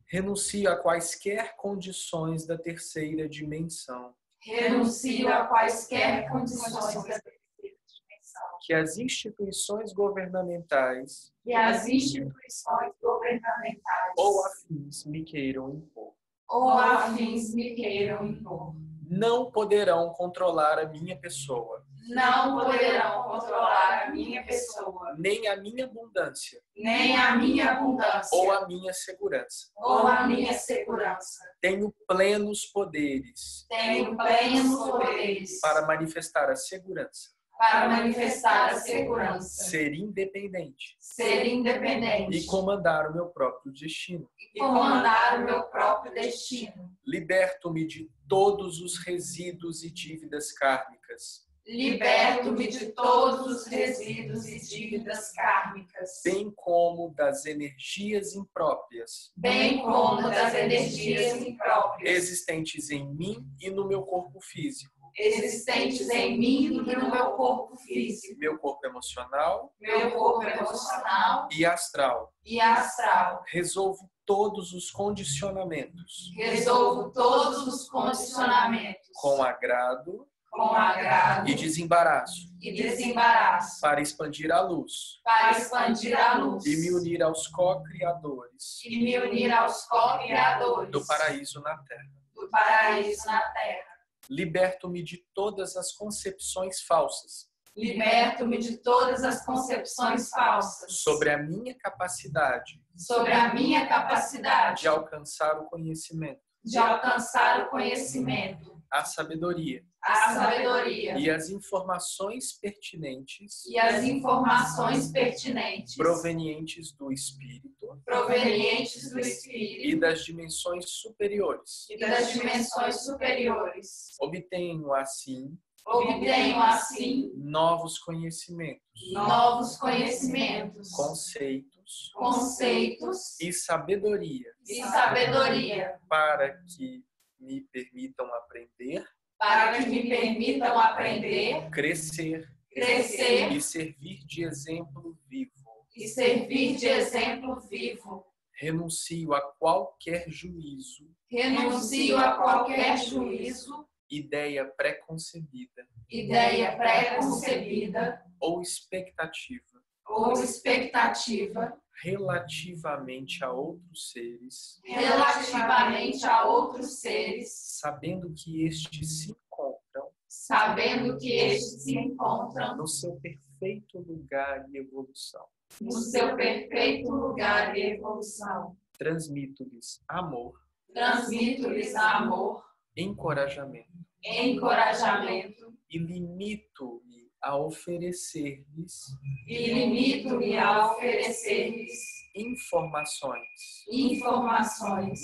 Renuncio 0.07 0.71
a 0.71 0.77
quaisquer 0.77 1.55
condições 1.57 2.47
da 2.47 2.57
terceira 2.59 3.29
dimensão 3.29 4.15
Renuncio 4.41 5.29
a 5.29 5.47
quaisquer 5.47 6.29
condições 6.31 6.95
da 6.95 7.21
terceira 7.21 7.77
dimensão 7.87 8.43
que 8.63 8.73
as 8.73 8.97
instituições 8.99 9.93
governamentais 9.93 11.33
que 11.45 11.53
as 11.53 11.87
instituições 11.87 12.93
governamentais 13.03 14.15
ou 14.17 14.45
afins 14.47 15.05
me 15.05 15.23
queiram 15.25 15.71
impor. 15.75 16.15
ou 16.49 16.71
afins 16.71 17.55
me 17.55 17.75
queiram 17.75 18.27
impor. 18.27 18.75
Não 19.11 19.51
poderão 19.51 20.11
controlar 20.11 20.79
a 20.79 20.87
minha 20.87 21.19
pessoa, 21.19 21.83
Não 22.09 22.59
poderão 22.59 23.23
controlar 23.25 24.05
a 24.07 24.11
minha 24.11 24.45
pessoa, 24.45 25.15
nem 25.19 25.47
a 25.49 25.57
minha 25.57 25.85
abundância. 25.85 26.61
Nem 26.77 27.17
a 27.17 27.37
minha 27.37 27.73
abundância. 27.73 28.39
Ou 28.39 28.53
a 28.53 28.67
minha 28.67 28.93
segurança. 28.93 29.71
ou 29.77 30.07
a 30.07 30.27
minha 30.27 30.53
segurança. 30.53 31.43
Tenho 31.61 31.95
plenos 32.07 32.67
poderes. 32.67 33.67
Tenho 33.69 34.17
plenos 34.17 34.91
poderes. 34.91 35.61
Para 35.61 35.87
manifestar 35.87 36.51
a 36.51 36.57
segurança, 36.57 37.31
para 37.59 37.89
manifestar 37.89 38.71
a 38.71 38.75
segurança, 38.77 39.65
ser 39.65 39.93
independente. 39.93 40.97
Ser 41.01 41.45
independente. 41.45 42.39
E 42.39 42.47
comandar 42.47 43.11
o 43.11 43.13
meu 43.13 43.27
próprio 43.27 43.73
destino. 43.73 44.31
e 44.55 44.61
comandar 44.61 45.41
o 45.41 45.45
meu 45.45 45.65
próprio 45.65 46.15
destino. 46.15 46.91
Liberto-me 47.05 47.85
de 47.85 48.09
todos 48.29 48.81
os 48.81 48.99
resíduos 48.99 49.83
e 49.83 49.91
dívidas 49.91 50.53
kármicas, 50.53 51.49
Liberto-me 51.69 52.67
de 52.67 52.87
todos 52.93 53.47
os 53.47 53.67
resíduos 53.67 54.49
e 54.49 54.59
dívidas 54.59 55.33
kármicas, 55.33 56.23
bem 56.25 56.51
como 56.57 57.11
das 57.11 57.45
energias 57.45 58.35
impróprias. 58.35 59.31
Bem 59.37 59.83
como 59.83 60.23
das 60.23 60.55
energias 60.55 61.43
impróprias. 61.43 62.11
Existentes 62.11 62.89
em 62.89 63.07
mim 63.15 63.47
e 63.61 63.69
no 63.69 63.87
meu 63.87 64.01
corpo 64.03 64.41
físico, 64.41 64.98
existentes 65.17 66.09
em 66.11 66.39
mim 66.39 66.65
e 66.65 66.71
no 66.71 67.11
meu 67.11 67.33
corpo 67.33 67.77
físico, 67.77 68.39
meu 68.39 68.59
corpo 68.59 68.87
emocional 68.87 69.73
meu 69.81 70.11
corpo 70.13 70.43
emocional 70.45 71.49
e 71.53 71.65
astral. 71.65 72.33
e 72.45 72.61
astral. 72.61 73.43
Resolvo 73.49 74.11
todos 74.25 74.73
os 74.73 74.91
condicionamentos. 74.91 76.33
Resolvo 76.37 77.11
todos 77.13 77.67
os 77.67 77.89
condicionamentos. 77.89 79.09
Com 79.15 79.43
agrado 79.43 80.29
com 80.51 80.75
agrado 80.75 81.49
e 81.49 81.55
desembaraço. 81.55 82.49
e 82.61 82.73
desembaraço. 82.73 83.81
Para 83.81 84.01
expandir 84.01 84.51
a 84.51 84.61
luz. 84.63 85.21
Para 85.23 85.53
expandir 85.53 86.19
a 86.19 86.39
luz. 86.39 86.65
E 86.65 86.77
me 86.77 86.91
unir 86.95 87.23
aos 87.23 87.47
co-criadores. 87.49 88.83
E 88.85 88.99
me 88.99 89.19
unir 89.19 89.53
aos 89.53 89.85
co-criadores. 89.87 90.91
Do 90.91 91.07
paraíso 91.07 91.61
na 91.61 91.77
Terra. 91.79 92.11
do 92.35 92.49
paraíso 92.51 93.27
na 93.27 93.41
terra. 93.41 93.98
Liberto-me 94.29 95.03
de 95.03 95.25
todas 95.35 95.77
as 95.77 95.93
concepções 95.93 96.83
falsas. 96.83 97.49
Liberto-me 97.77 98.59
de 98.59 98.79
todas 98.79 99.23
as 99.23 99.47
concepções 99.47 100.29
falsas. 100.31 101.01
Sobre 101.01 101.31
a 101.31 101.39
minha 101.39 101.77
capacidade. 101.79 102.83
Sobre 102.97 103.33
a 103.33 103.55
minha 103.55 103.87
capacidade. 103.87 104.83
De 104.83 104.89
alcançar 104.89 105.61
o 105.61 105.67
conhecimento, 105.67 106.41
de 106.65 106.77
alcançar 106.77 107.67
o 107.67 107.71
conhecimento, 107.71 108.78
a 108.91 109.05
sabedoria. 109.05 109.85
A 110.03 110.35
sabedoria. 110.35 111.19
E 111.19 111.31
as 111.31 111.51
informações 111.51 112.53
pertinentes. 112.53 113.67
E 113.67 113.79
as 113.79 114.03
informações 114.05 115.11
pertinentes. 115.11 115.97
Provenientes 115.97 116.93
do 116.93 117.13
espírito. 117.13 118.01
Provenientes 118.05 119.11
do 119.11 119.19
e 119.19 119.23
Espírito 119.23 120.01
das 120.01 120.25
dimensões 120.25 120.91
superiores. 120.91 121.87
e 121.91 121.99
das 121.99 122.33
dimensões 122.33 123.05
superiores. 123.05 124.17
Obtenho 124.21 124.93
assim 124.95 125.59
Obtenho 125.91 126.61
assim 126.61 127.33
novos 127.35 127.99
conhecimentos, 127.99 128.83
novos 129.11 129.79
conhecimentos, 129.79 130.91
conceitos. 130.91 132.13
Conceitos. 132.15 133.41
E 133.41 133.51
sabedoria. 133.51 134.53
E 134.67 134.83
sabedoria. 134.83 135.99
Para 136.07 136.59
que 136.65 137.03
me 137.41 137.61
permitam 137.73 138.27
aprender, 138.35 139.05
para 139.39 139.79
que 139.79 139.87
me 139.89 140.09
permitam 140.09 140.79
aprender, 140.79 141.71
crescer. 141.71 142.49
Crescer. 142.71 143.53
E 143.53 143.61
servir 143.61 144.25
de 144.27 144.45
exemplo 144.45 145.19
vivo. 145.29 145.53
e 145.97 146.07
servir 146.07 146.77
de 146.77 146.87
exemplo 146.87 147.61
vivo. 147.61 148.25
Renuncio 148.61 149.35
a 149.35 149.41
qualquer 149.41 150.29
juízo, 150.29 151.11
Renuncio 151.31 152.19
a 152.19 152.37
qualquer 152.37 152.97
juízo, 152.99 153.89
ideia 154.11 154.65
preconcebida 154.65 155.89
ideia 156.11 156.77
pré-concebida. 156.77 158.25
Ou 158.41 158.63
expectativa. 158.63 159.83
Ou 160.07 160.33
expectativa 160.33 161.77
relativamente 162.03 163.45
a 163.45 163.53
outros 163.53 164.11
seres, 164.11 164.81
relativamente 164.85 166.25
a 166.27 166.45
outros 166.45 167.01
seres, 167.01 167.53
sabendo 167.81 168.33
que 168.35 168.65
estes 168.65 169.23
se 169.23 169.31
encontram 169.31 170.09
sabendo 170.29 171.19
que 171.19 171.33
estes 171.33 171.85
se 171.85 171.99
encontram 171.99 172.77
no 172.77 172.87
seu 172.87 173.17
perfeito 173.17 173.99
lugar 173.99 174.67
e 174.71 174.79
evolução. 174.79 175.45
no 175.81 175.93
seu 175.93 176.37
perfeito 176.37 177.11
lugar 177.11 177.73
de 177.73 177.81
evolução. 177.81 178.77
Transmito-lhes 178.99 180.03
amor, 180.09 180.55
Transmito-lhes 180.93 181.95
amor, 181.95 182.65
encorajamento 182.97 184.09
encorajamento 184.25 185.73
e 185.91 185.99
limito-me 185.99 187.08
a 187.43 187.57
oferecer-lhes 187.57 189.07
e 189.47 189.73
limito-me 189.73 190.57
a 190.57 190.87
oferecer-lhes 190.87 191.93
informações. 192.35 193.85
informações. 193.91 195.21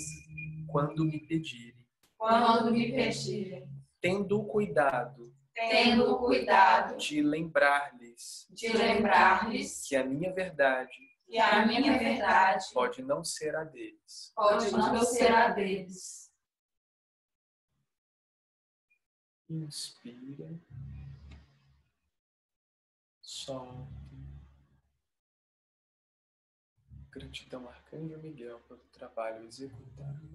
Quando 0.67 1.05
me 1.05 1.19
pedirem, 1.19 1.85
quando 2.17 2.71
me 2.71 2.91
pedirem, 2.91 3.67
tendo 4.01 4.43
cuidado 4.45 5.33
tendo 5.53 6.17
cuidado 6.17 6.97
de 6.97 7.21
lembrar-lhes 7.21 8.45
de 8.49 8.67
lembrar-lhes 8.75 9.87
que 9.87 9.95
a 9.95 10.03
minha 10.03 10.33
verdade 10.33 10.91
que 11.27 11.37
a 11.39 11.65
minha 11.65 11.97
verdade 11.97 12.65
pode 12.73 13.01
não 13.01 13.23
ser 13.23 13.55
a 13.55 13.63
deles. 13.63 14.31
pode 14.35 14.71
não 14.71 15.03
ser 15.03 15.31
a 15.31 15.49
deles. 15.49 16.31
Inspira, 19.49 20.59
solta. 23.45 23.87
Gratidão, 27.11 27.69
Arcanjo 27.69 28.17
Miguel, 28.17 28.59
pelo 28.61 28.83
trabalho 28.85 29.45
executado. 29.45 30.27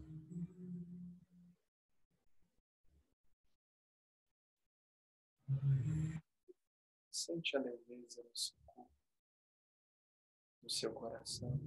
Sente 7.11 7.57
a 7.57 7.61
leveza 7.61 8.23
no 8.23 8.37
seu 8.37 8.57
corpo, 8.65 8.91
no 10.63 10.71
seu 10.71 10.93
coração. 10.95 11.61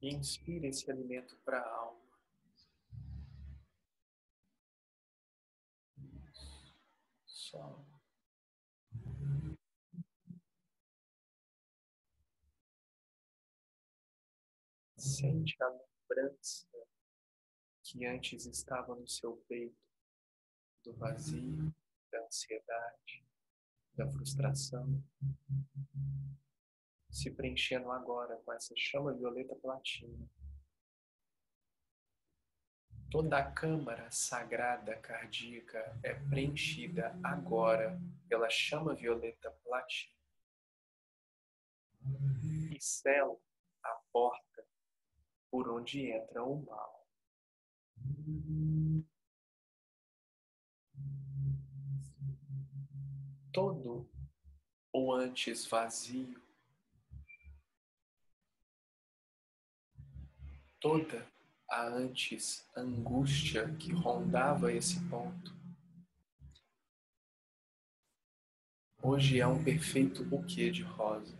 E 0.00 0.14
inspira 0.14 0.68
esse 0.68 0.90
alimento 0.90 1.36
para 1.44 1.60
a 1.60 1.68
alma. 1.68 2.05
Só. 7.50 7.86
Sente 14.96 15.56
a 15.62 15.68
lembrança 15.68 16.66
que 17.84 18.04
antes 18.04 18.46
estava 18.46 18.96
no 18.96 19.06
seu 19.06 19.36
peito, 19.48 19.76
do 20.84 20.92
vazio, 20.94 21.72
da 22.10 22.24
ansiedade, 22.26 23.24
da 23.94 24.10
frustração, 24.10 25.00
se 27.08 27.30
preenchendo 27.30 27.92
agora 27.92 28.36
com 28.38 28.52
essa 28.52 28.74
chama 28.76 29.14
violeta 29.14 29.54
platina. 29.54 30.28
Toda 33.10 33.38
a 33.38 33.50
câmara 33.52 34.10
sagrada 34.10 34.96
cardíaca 34.96 35.78
é 36.02 36.12
preenchida 36.28 37.16
agora 37.22 37.98
pela 38.28 38.50
chama 38.50 38.94
violeta 38.94 39.50
platina 39.64 40.12
e 42.74 42.80
sela 42.80 43.36
a 43.82 44.00
porta 44.12 44.66
por 45.50 45.70
onde 45.70 46.10
entra 46.10 46.42
o 46.42 46.62
mal. 46.64 47.06
Todo 53.52 54.10
o 54.92 55.12
antes 55.12 55.64
vazio, 55.66 56.42
toda 60.80 61.35
a 61.68 61.86
antes 61.86 62.68
angústia 62.76 63.74
que 63.76 63.92
rondava 63.92 64.72
esse 64.72 65.00
ponto, 65.08 65.54
hoje 69.02 69.40
é 69.40 69.46
um 69.46 69.62
perfeito 69.62 70.24
buquê 70.24 70.70
de 70.70 70.82
rosa. 70.82 71.36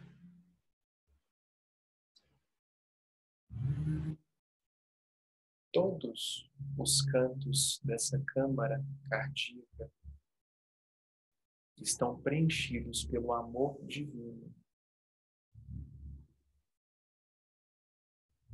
Todos 5.72 6.50
os 6.78 7.02
cantos 7.02 7.80
dessa 7.84 8.18
câmara 8.28 8.82
cardíaca 9.10 9.92
estão 11.76 12.20
preenchidos 12.20 13.04
pelo 13.04 13.32
amor 13.32 13.78
divino. 13.86 14.54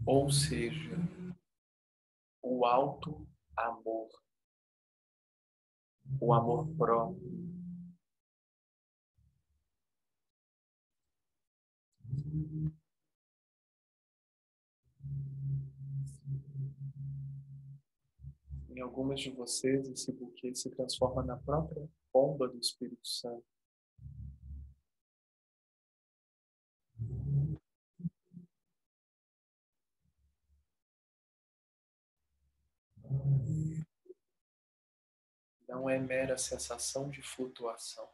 Ou 0.04 0.28
seja, 0.30 0.96
o 2.42 2.66
alto 2.66 3.26
amor, 3.56 4.08
o 6.20 6.34
amor 6.34 6.68
próprio. 6.76 7.52
Em 18.68 18.80
algumas 18.80 19.20
de 19.20 19.30
vocês, 19.30 19.88
esse 19.88 20.12
buquê 20.12 20.54
se 20.54 20.70
transforma 20.70 21.22
na 21.22 21.36
própria 21.36 21.88
bomba 22.12 22.48
do 22.48 22.58
Espírito 22.58 23.06
Santo. 23.06 23.51
Não 35.72 35.88
é 35.88 35.98
mera 35.98 36.36
sensação 36.36 37.08
de 37.08 37.22
flutuação. 37.22 38.06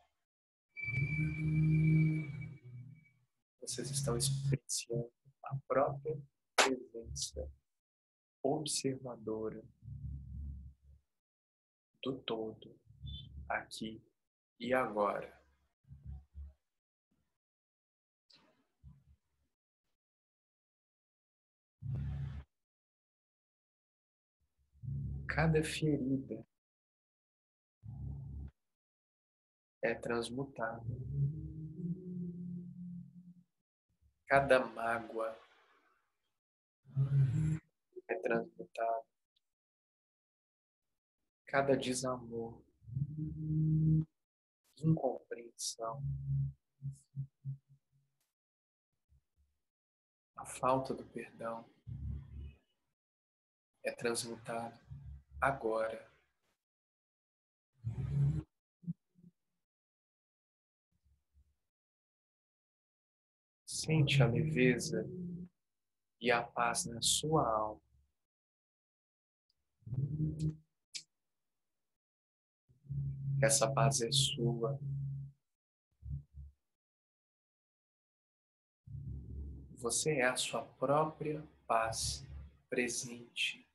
Vocês 3.60 3.90
estão 3.90 4.16
experienciando 4.16 5.10
a 5.42 5.56
própria 5.66 6.22
presença 6.54 7.52
observadora 8.40 9.60
do 12.00 12.16
todo, 12.20 12.80
aqui 13.48 14.00
e 14.60 14.72
agora. 14.72 15.36
Cada 25.26 25.60
ferida 25.64 26.47
é 29.82 29.94
transmutada. 29.94 30.84
Cada 34.26 34.60
mágoa 34.66 35.38
é 38.08 38.14
transmutada. 38.16 39.06
Cada 41.46 41.76
desamor, 41.76 42.62
incompreensão, 44.78 46.02
a 50.36 50.44
falta 50.44 50.92
do 50.92 51.06
perdão 51.06 51.64
é 53.82 53.92
transmutado 53.92 54.78
agora. 55.40 56.06
Sente 63.88 64.22
a 64.22 64.26
leveza 64.26 65.02
e 66.20 66.30
a 66.30 66.42
paz 66.42 66.84
na 66.84 67.00
sua 67.00 67.48
alma. 67.48 67.80
Essa 73.42 73.72
paz 73.72 74.02
é 74.02 74.12
sua. 74.12 74.78
Você 79.78 80.16
é 80.16 80.26
a 80.26 80.36
sua 80.36 80.62
própria 80.62 81.42
paz 81.66 82.26
presente, 82.68 83.66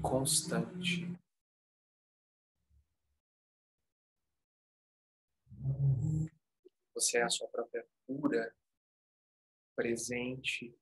constante. 0.00 1.14
Você 6.94 7.18
é 7.18 7.22
a 7.22 7.28
sua 7.28 7.48
própria 7.48 7.86
cura 8.06 8.54
presente 9.74 10.74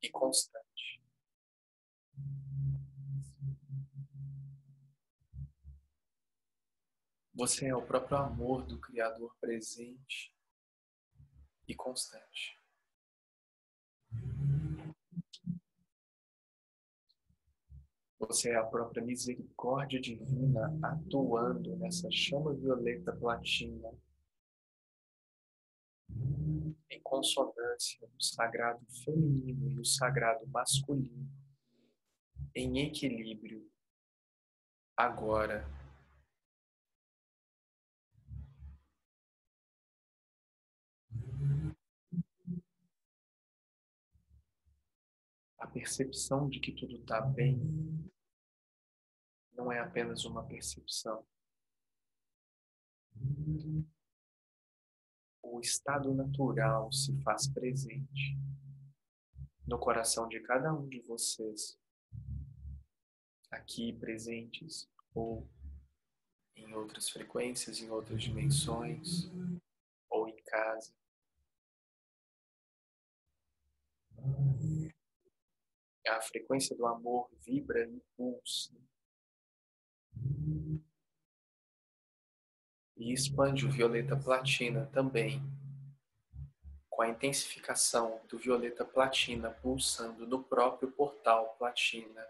e 0.00 0.08
constante. 0.10 1.02
Você 7.34 7.66
é 7.66 7.76
o 7.76 7.86
próprio 7.86 8.16
amor 8.16 8.64
do 8.64 8.80
Criador 8.80 9.36
presente 9.38 10.34
e 11.68 11.74
constante. 11.74 12.58
Você 18.18 18.50
é 18.50 18.56
a 18.56 18.64
própria 18.64 19.04
misericórdia 19.04 20.00
divina 20.00 20.74
atuando 20.82 21.76
nessa 21.76 22.10
chama 22.10 22.54
violeta 22.54 23.12
platina 23.12 23.92
em 26.90 27.00
consonância 27.02 28.08
o 28.16 28.22
sagrado 28.22 28.84
feminino 29.04 29.70
e 29.70 29.78
o 29.78 29.84
sagrado 29.84 30.46
masculino, 30.48 31.30
em 32.54 32.78
equilíbrio, 32.86 33.70
agora. 34.96 35.66
A 45.58 45.66
percepção 45.66 46.48
de 46.48 46.60
que 46.60 46.72
tudo 46.72 46.96
está 46.96 47.20
bem 47.20 47.60
não 49.52 49.72
é 49.72 49.80
apenas 49.80 50.24
uma 50.24 50.44
percepção 50.46 51.26
o 55.52 55.60
estado 55.60 56.14
natural 56.14 56.92
se 56.92 57.16
faz 57.22 57.48
presente 57.48 58.36
no 59.66 59.78
coração 59.78 60.28
de 60.28 60.40
cada 60.40 60.72
um 60.72 60.88
de 60.88 61.00
vocês, 61.02 61.78
aqui 63.50 63.92
presentes 63.92 64.88
ou 65.14 65.48
em 66.54 66.72
outras 66.74 67.08
frequências, 67.10 67.80
em 67.80 67.90
outras 67.90 68.22
dimensões, 68.22 69.30
ou 70.08 70.28
em 70.28 70.36
casa. 70.44 70.94
A 76.06 76.20
frequência 76.20 76.76
do 76.76 76.86
amor 76.86 77.28
vibra 77.44 77.84
e 77.88 78.00
pulsa 78.16 78.72
e 82.96 83.12
expande 83.12 83.66
o 83.66 83.70
violeta 83.70 84.16
platina 84.16 84.88
também, 84.92 85.42
com 86.88 87.02
a 87.02 87.08
intensificação 87.08 88.20
do 88.28 88.38
violeta 88.38 88.84
platina 88.84 89.50
pulsando 89.50 90.26
no 90.26 90.42
próprio 90.42 90.90
portal 90.90 91.54
platina, 91.58 92.26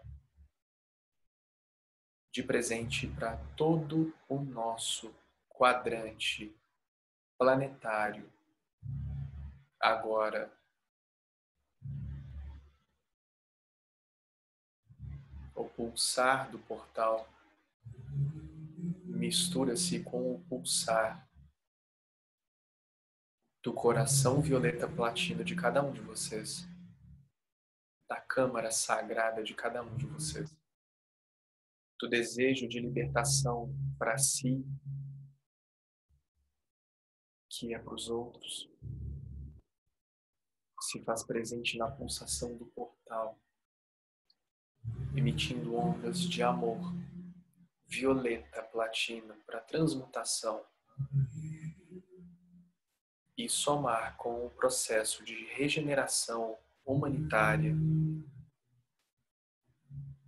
de 2.31 2.43
presente 2.43 3.07
para 3.07 3.37
todo 3.55 4.13
o 4.27 4.39
nosso 4.39 5.13
quadrante 5.49 6.53
planetário. 7.37 8.29
Agora, 9.79 10.51
o 15.55 15.65
pulsar 15.65 16.51
do 16.51 16.59
portal 16.59 17.27
mistura-se 19.17 20.03
com 20.03 20.35
o 20.35 20.39
pulsar 20.45 21.27
do 23.63 23.73
coração 23.73 24.39
violeta 24.39 24.87
platina 24.87 25.43
de 25.43 25.55
cada 25.55 25.83
um 25.83 25.91
de 25.91 25.99
vocês, 26.01 26.65
da 28.07 28.21
câmara 28.21 28.71
sagrada 28.71 29.43
de 29.43 29.53
cada 29.53 29.83
um 29.83 29.95
de 29.97 30.05
vocês, 30.05 30.55
do 31.99 32.07
desejo 32.07 32.67
de 32.67 32.79
libertação 32.79 33.73
para 33.97 34.17
si, 34.17 34.63
que 37.49 37.73
é 37.73 37.79
para 37.79 37.95
os 37.95 38.07
outros, 38.09 38.69
se 40.79 41.03
faz 41.03 41.25
presente 41.25 41.77
na 41.77 41.89
pulsação 41.89 42.55
do 42.55 42.67
portal, 42.67 43.37
emitindo 45.15 45.75
ondas 45.75 46.21
de 46.21 46.43
amor 46.43 46.79
violeta 47.87 48.61
platina 48.63 49.33
para 49.45 49.61
transmutação 49.61 50.65
e 53.37 53.47
somar 53.47 54.17
com 54.17 54.45
o 54.45 54.49
processo 54.49 55.23
de 55.23 55.45
regeneração 55.53 56.57
humanitária 56.85 57.73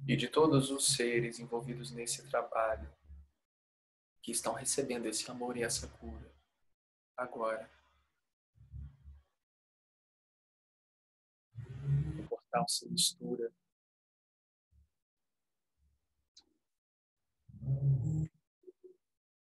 e 0.07 0.15
de 0.15 0.27
todos 0.27 0.71
os 0.71 0.95
seres 0.95 1.39
envolvidos 1.39 1.91
nesse 1.91 2.27
trabalho 2.29 2.91
que 4.21 4.31
estão 4.31 4.53
recebendo 4.53 5.05
esse 5.05 5.29
amor 5.29 5.57
e 5.57 5.63
essa 5.63 5.87
cura 5.87 6.31
agora. 7.17 7.69
O 12.19 12.27
portal 12.27 12.67
se 12.67 12.89
mistura 12.89 13.51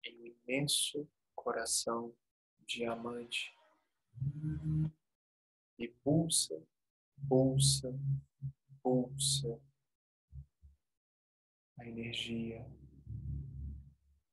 em 0.05 0.21
um 0.21 0.25
imenso 0.25 1.07
coração 1.35 2.15
diamante 2.65 3.53
e 5.77 5.87
pulsa, 5.87 6.61
pulsa, 7.27 7.93
pulsa 8.81 9.59
a 11.79 11.87
energia 11.87 12.65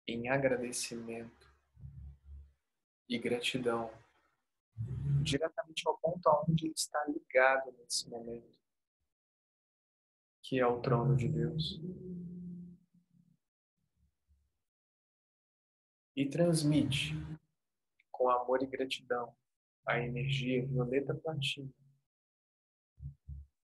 em 0.06 0.28
agradecimento 0.28 1.52
e 3.08 3.18
gratidão 3.18 3.90
diretamente 5.22 5.86
ao 5.86 5.98
ponto 5.98 6.28
onde 6.48 6.66
ele 6.66 6.74
está 6.74 7.04
ligado 7.06 7.72
nesse 7.72 8.08
momento, 8.08 8.54
que 10.42 10.58
é 10.58 10.66
o 10.66 10.80
trono 10.80 11.16
de 11.16 11.28
Deus. 11.28 11.80
E 16.20 16.28
transmite 16.28 17.14
com 18.10 18.28
amor 18.28 18.62
e 18.62 18.66
gratidão 18.66 19.34
a 19.86 19.98
energia 19.98 20.66
violeta 20.66 21.14
platina 21.14 21.72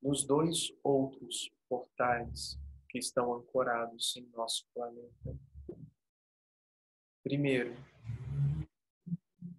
nos 0.01 0.25
dois 0.25 0.73
outros 0.83 1.51
portais 1.69 2.59
que 2.89 2.97
estão 2.97 3.35
ancorados 3.35 4.15
em 4.15 4.27
nosso 4.31 4.65
planeta. 4.73 5.39
Primeiro, 7.21 7.75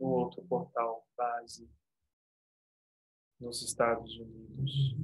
no 0.01 0.09
outro 0.09 0.43
portal 0.47 1.07
base 1.17 1.71
nos 3.39 3.63
Estados 3.63 4.19
Unidos. 4.19 4.97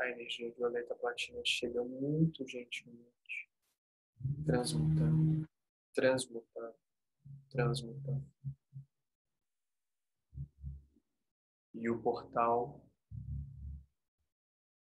A 0.00 0.08
energia 0.08 0.50
violeta 0.54 0.94
platina 0.94 1.42
chega 1.44 1.84
muito 1.84 2.48
gentilmente, 2.48 3.50
transmutando, 4.46 5.46
transmutando, 5.96 6.76
transmutando. 7.48 8.30
E 11.72 11.88
o 11.88 12.02
portal 12.02 12.86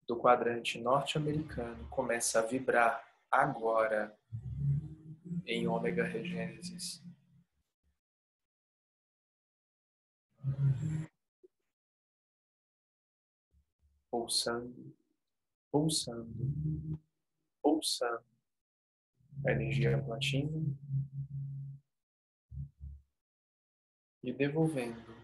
do 0.06 0.18
quadrante 0.18 0.78
norte-americano 0.78 1.88
começa 1.90 2.40
a 2.40 2.42
vibrar 2.42 3.02
agora 3.32 4.18
em 5.46 5.68
ômega 5.68 6.04
regênesis. 6.04 7.02
Pulsando, 14.12 14.96
pulsando, 15.72 17.00
pulsando 17.62 18.35
a 19.44 19.52
energia 19.52 19.98
platina 20.02 20.52
e 24.24 24.32
devolvendo 24.32 25.16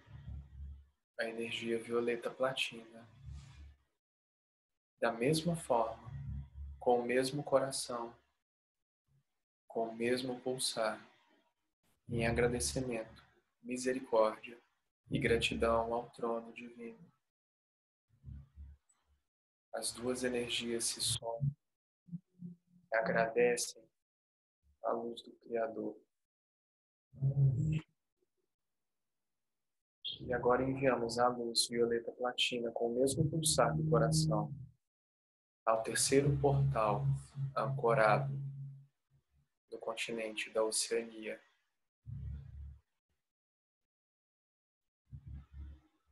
a 1.19 1.26
energia 1.26 1.78
violeta 1.78 2.30
platina 2.30 3.08
da 5.00 5.12
mesma 5.12 5.56
forma, 5.56 6.12
com 6.80 7.00
o 7.00 7.06
mesmo 7.06 7.43
coração, 7.43 8.15
com 9.67 9.89
o 9.89 9.95
mesmo 9.95 10.39
pulsar, 10.41 11.04
em 12.08 12.28
agradecimento, 12.28 13.24
misericórdia 13.63 14.58
e 15.10 15.17
gratidão 15.17 15.93
ao 15.93 16.10
trono 16.12 16.54
divino. 16.54 17.00
As 19.74 19.91
duas 19.91 20.24
energias 20.24 20.86
se 20.86 21.02
somam 21.02 21.50
agradecem 22.93 23.82
a 24.84 24.91
luz 24.91 25.22
do 25.22 25.32
Criador. 25.34 25.96
E 30.22 30.34
agora 30.34 30.63
enviamos 30.63 31.17
a 31.17 31.28
luz 31.28 31.67
violeta 31.67 32.12
platina 32.12 32.72
com 32.72 32.91
o 32.91 33.00
mesmo 33.00 33.28
pulsar 33.30 33.76
do 33.76 33.89
coração 33.89 34.54
ao 35.65 35.82
terceiro 35.82 36.38
portal 36.38 37.04
ancorado 37.56 38.32
no 39.72 39.80
continente 39.80 40.50
da 40.52 40.63
Oceania. 40.63 41.41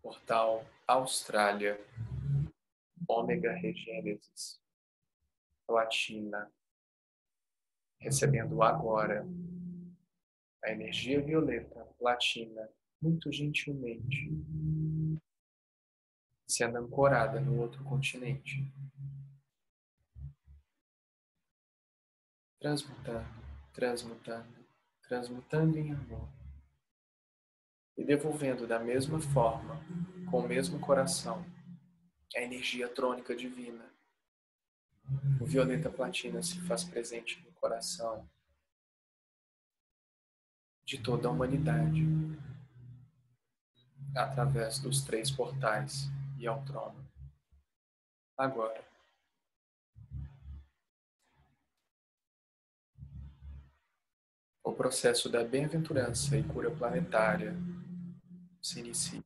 Portal 0.01 0.65
Austrália, 0.87 1.79
Ômega 3.07 3.51
Regênesis, 3.51 4.59
Platina, 5.67 6.51
recebendo 7.99 8.61
agora 8.63 9.27
a 10.63 10.71
energia 10.71 11.21
violeta 11.21 11.85
platina 11.97 12.69
muito 13.01 13.31
gentilmente, 13.31 14.29
sendo 16.47 16.77
ancorada 16.77 17.39
no 17.39 17.59
outro 17.59 17.83
continente. 17.83 18.71
transmutando, 22.59 23.25
transmutando, 23.73 24.67
transmutando 25.07 25.77
em 25.77 25.91
amor. 25.91 26.29
E 27.97 28.03
devolvendo 28.03 28.67
da 28.67 28.79
mesma 28.79 29.19
forma, 29.19 29.79
com 30.29 30.39
o 30.39 30.47
mesmo 30.47 30.79
coração, 30.79 31.45
a 32.35 32.41
energia 32.41 32.87
trônica 32.87 33.35
divina. 33.35 33.85
O 35.41 35.45
violeta 35.45 35.89
platina 35.89 36.43
se 36.43 36.59
faz 36.61 36.83
presente 36.83 37.41
coração 37.59 38.27
de 40.85 40.97
toda 40.97 41.27
a 41.27 41.31
humanidade, 41.31 42.03
através 44.15 44.79
dos 44.79 45.03
três 45.03 45.29
portais 45.29 46.09
e 46.39 46.47
ao 46.47 46.63
trono. 46.65 47.07
Agora, 48.35 48.83
o 54.63 54.73
processo 54.73 55.29
da 55.29 55.43
bem-aventurança 55.43 56.37
e 56.37 56.43
cura 56.43 56.75
planetária 56.75 57.53
se 58.61 58.79
inicia. 58.79 59.23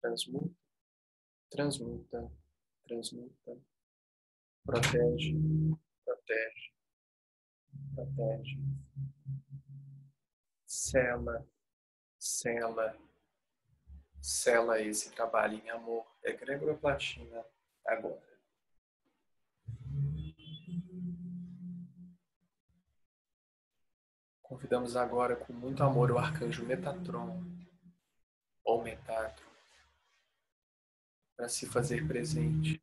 Transmuta, 0.00 0.56
transmuta, 1.50 2.32
transmuta, 2.84 3.69
protege, 4.64 5.34
protege, 6.04 6.72
protege, 7.94 8.58
sela, 10.66 11.46
sela, 12.18 12.96
sela 14.20 14.80
esse 14.80 15.10
trabalho 15.12 15.58
em 15.58 15.70
amor. 15.70 16.06
Egrégora 16.22 16.74
Platina 16.74 17.44
agora. 17.86 18.30
Convidamos 24.42 24.96
agora 24.96 25.36
com 25.36 25.52
muito 25.52 25.82
amor 25.82 26.10
o 26.10 26.18
arcanjo 26.18 26.66
Metatron, 26.66 27.40
ou 28.64 28.82
Metatron, 28.82 29.48
para 31.36 31.48
se 31.48 31.66
fazer 31.66 32.06
presente. 32.06 32.82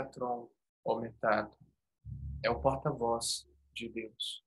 Metatron, 0.00 0.50
ou 0.82 1.00
Metatron, 1.00 1.66
é 2.42 2.50
o 2.50 2.60
porta-voz 2.60 3.46
de 3.74 3.88
Deus. 3.88 4.42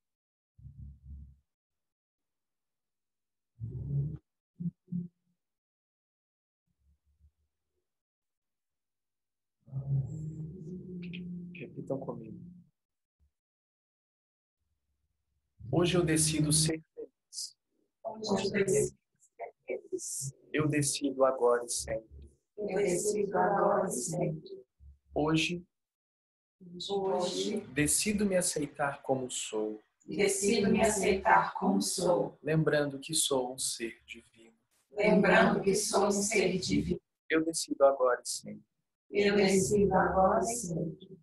Repitam 11.53 11.99
comigo. 11.99 12.39
Hoje 15.71 15.97
eu 15.97 16.03
decido 16.03 16.51
ser 16.51 16.83
feliz. 16.93 17.57
Eu 20.51 20.67
decido 20.67 21.25
agora 21.25 21.63
e 21.65 21.69
sempre. 21.69 22.31
Eu 22.57 22.77
decido 22.77 23.37
agora 23.37 23.87
e 23.87 23.91
sempre. 23.91 24.62
Hoje, 25.15 25.63
Hoje, 26.89 27.59
decido 27.73 28.25
me 28.25 28.35
aceitar 28.37 29.01
como 29.01 29.29
sou, 29.29 29.79
decido 30.07 30.71
me 30.71 30.81
aceitar 30.81 31.53
como 31.55 31.81
sou, 31.81 32.37
lembrando 32.41 32.99
que 32.99 33.13
sou 33.13 33.53
um 33.53 33.57
ser 33.57 34.01
divino. 34.05 34.55
lembrando 34.91 35.61
que 35.61 35.75
sou 35.75 36.07
um 36.07 36.11
ser 36.11 36.57
divino. 36.57 36.99
Eu 37.29 37.43
decido 37.43 37.83
agora 37.85 38.21
e 38.23 38.27
sempre. 38.27 38.63
Eu 39.11 39.35
decido 39.35 39.93
agora 39.93 40.39
e 40.39 40.55
sempre. 40.55 41.17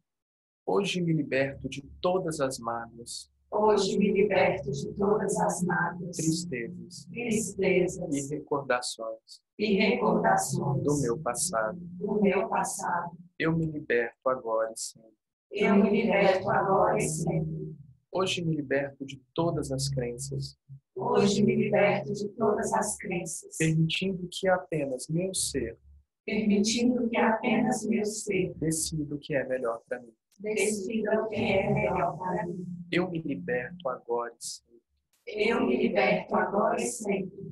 Hoje 0.67 1.01
me 1.01 1.13
liberto 1.13 1.69
de 1.69 1.83
todas 2.01 2.41
as 2.41 2.59
mágoas, 2.59 3.31
Hoje 3.53 3.99
me 3.99 4.13
liberto 4.13 4.71
de 4.71 4.93
todas 4.93 5.37
as 5.41 5.63
mágoas, 5.65 6.17
tristezas 6.17 7.07
tristezas 7.07 8.15
e 8.15 8.29
recordações 8.37 9.43
e 9.59 9.75
recordações 9.75 10.85
do 10.85 11.01
meu 11.01 11.19
passado. 11.19 11.77
do 11.99 12.21
meu 12.21 12.49
passado. 12.49 13.17
Eu 13.41 13.57
me 13.57 13.65
liberto 13.65 14.29
agora 14.29 14.71
e 14.71 14.77
sempre. 14.77 15.17
Eu 15.51 15.75
me 15.77 15.89
liberto 15.89 16.51
agora 16.51 16.99
e 16.99 17.09
sempre. 17.09 17.75
Hoje 18.13 18.45
me 18.45 18.55
liberto 18.55 19.07
de 19.07 19.17
todas 19.35 19.73
as 19.73 19.89
crenças, 19.89 20.59
Hoje 20.95 21.43
me 21.43 21.57
liberto 21.57 22.13
de 22.13 22.29
todas 22.31 22.71
as 22.75 22.99
crenças, 22.99 23.57
permitindo 23.57 24.29
que 24.31 24.47
apenas 24.47 25.09
meu 25.09 25.35
ser 25.35 25.79
permitindo 26.27 27.09
que 27.09 27.17
apenas 27.17 27.83
meu 27.87 28.05
ser 28.05 28.53
decida 28.59 29.15
o 29.15 29.19
que 29.19 29.35
é 29.35 29.43
melhor 29.45 29.81
para 29.89 30.01
mim. 30.01 30.13
decida 30.39 31.23
o 31.23 31.29
que 31.29 31.37
é 31.37 31.73
melhor 31.73 32.19
para 32.19 32.47
mim. 32.47 32.67
Eu 32.93 33.11
me 33.11 33.23
liberto 33.23 33.89
agora 33.89 34.35
e 34.39 34.45
sempre. 34.45 34.83
Eu 35.27 35.67
me 35.67 35.77
liberto 35.79 36.37
agora 36.37 36.77
e 36.77 36.87
sempre. 36.87 37.51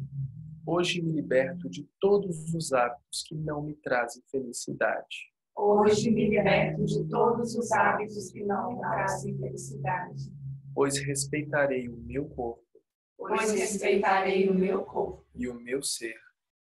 Hoje 0.67 1.01
me 1.01 1.13
liberto 1.13 1.67
de 1.67 1.89
todos 1.99 2.53
os 2.55 2.75
hábitos 2.75 3.23
que 3.27 3.35
não 3.35 3.63
me 3.63 3.75
trazem 3.75 4.23
felicidade. 4.31 5.33
Hoje 5.61 6.11
me 6.13 6.29
liberto 6.29 6.85
de 6.85 7.09
todos 7.09 7.57
os 7.57 7.73
hábitos 7.73 8.31
que 8.31 8.45
não 8.45 8.75
me 8.75 8.79
trazem 8.79 9.37
felicidade, 9.37 10.33
pois 10.73 10.99
respeitarei 10.99 11.89
o 11.89 11.97
meu 11.97 12.29
corpo 12.29 12.63
pois 13.17 13.53
respeitarei 13.53 14.49
o 14.49 14.55
meu 14.55 14.85
corpo 14.85 15.27
e 15.35 15.49
o 15.49 15.55
meu 15.55 15.83
ser, 15.83 16.15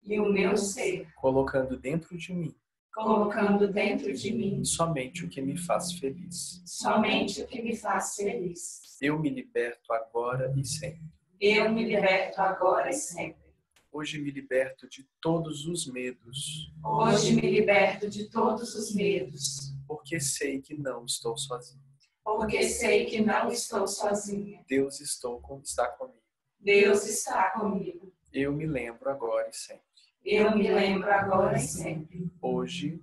e 0.04 0.20
o 0.20 0.32
meu 0.32 0.56
ser, 0.56 1.08
colocando 1.16 1.76
dentro 1.76 2.16
de 2.16 2.34
mim 2.34 2.56
colocando 2.94 3.68
dentro 3.68 4.14
de 4.14 4.32
mim 4.32 4.64
somente 4.64 5.26
o 5.26 5.30
que 5.30 5.42
me 5.42 5.58
faz 5.58 5.94
feliz. 5.94 6.62
somente 6.64 7.42
o 7.42 7.48
que 7.48 7.60
me 7.60 7.76
faz 7.76 8.16
feliz. 8.16 8.82
Eu 9.02 9.20
me 9.20 9.32
liberto 9.32 9.92
agora 9.92 10.54
e 10.56 10.64
sempre. 10.64 11.02
Eu 11.42 11.72
me 11.72 11.84
liberto 11.84 12.40
agora 12.40 12.92
e 12.92 12.94
sempre. 12.94 13.43
Hoje 13.94 14.20
me 14.20 14.32
liberto 14.32 14.90
de 14.90 15.08
todos 15.22 15.68
os 15.68 15.86
medos, 15.86 16.74
Hoje 16.84 17.34
me 17.36 17.42
liberto 17.42 18.10
de 18.10 18.28
todos 18.28 18.74
os 18.74 18.96
medos, 18.96 19.72
porque 19.88 20.20
sei 20.20 20.60
que 20.62 20.76
não 20.76 21.06
estou 21.06 21.38
sozinho. 21.38 21.84
porque 22.24 22.64
sei 22.64 23.06
que 23.06 23.22
não 23.22 23.50
estou 23.50 23.88
sozinha. 23.88 24.66
Deus 24.68 25.00
estou 25.00 25.40
está 25.64 25.88
comigo. 25.90 26.24
Deus 26.60 27.06
está 27.06 27.52
comigo. 27.52 28.12
Eu 28.34 28.52
me 28.52 28.66
lembro 28.66 29.08
agora 29.12 29.48
e 29.48 29.54
sempre. 29.54 29.84
Eu 30.26 30.58
me 30.58 30.72
lembro 30.72 31.12
agora 31.14 31.56
e 31.56 31.62
sempre. 31.62 32.32
Hoje 32.42 33.00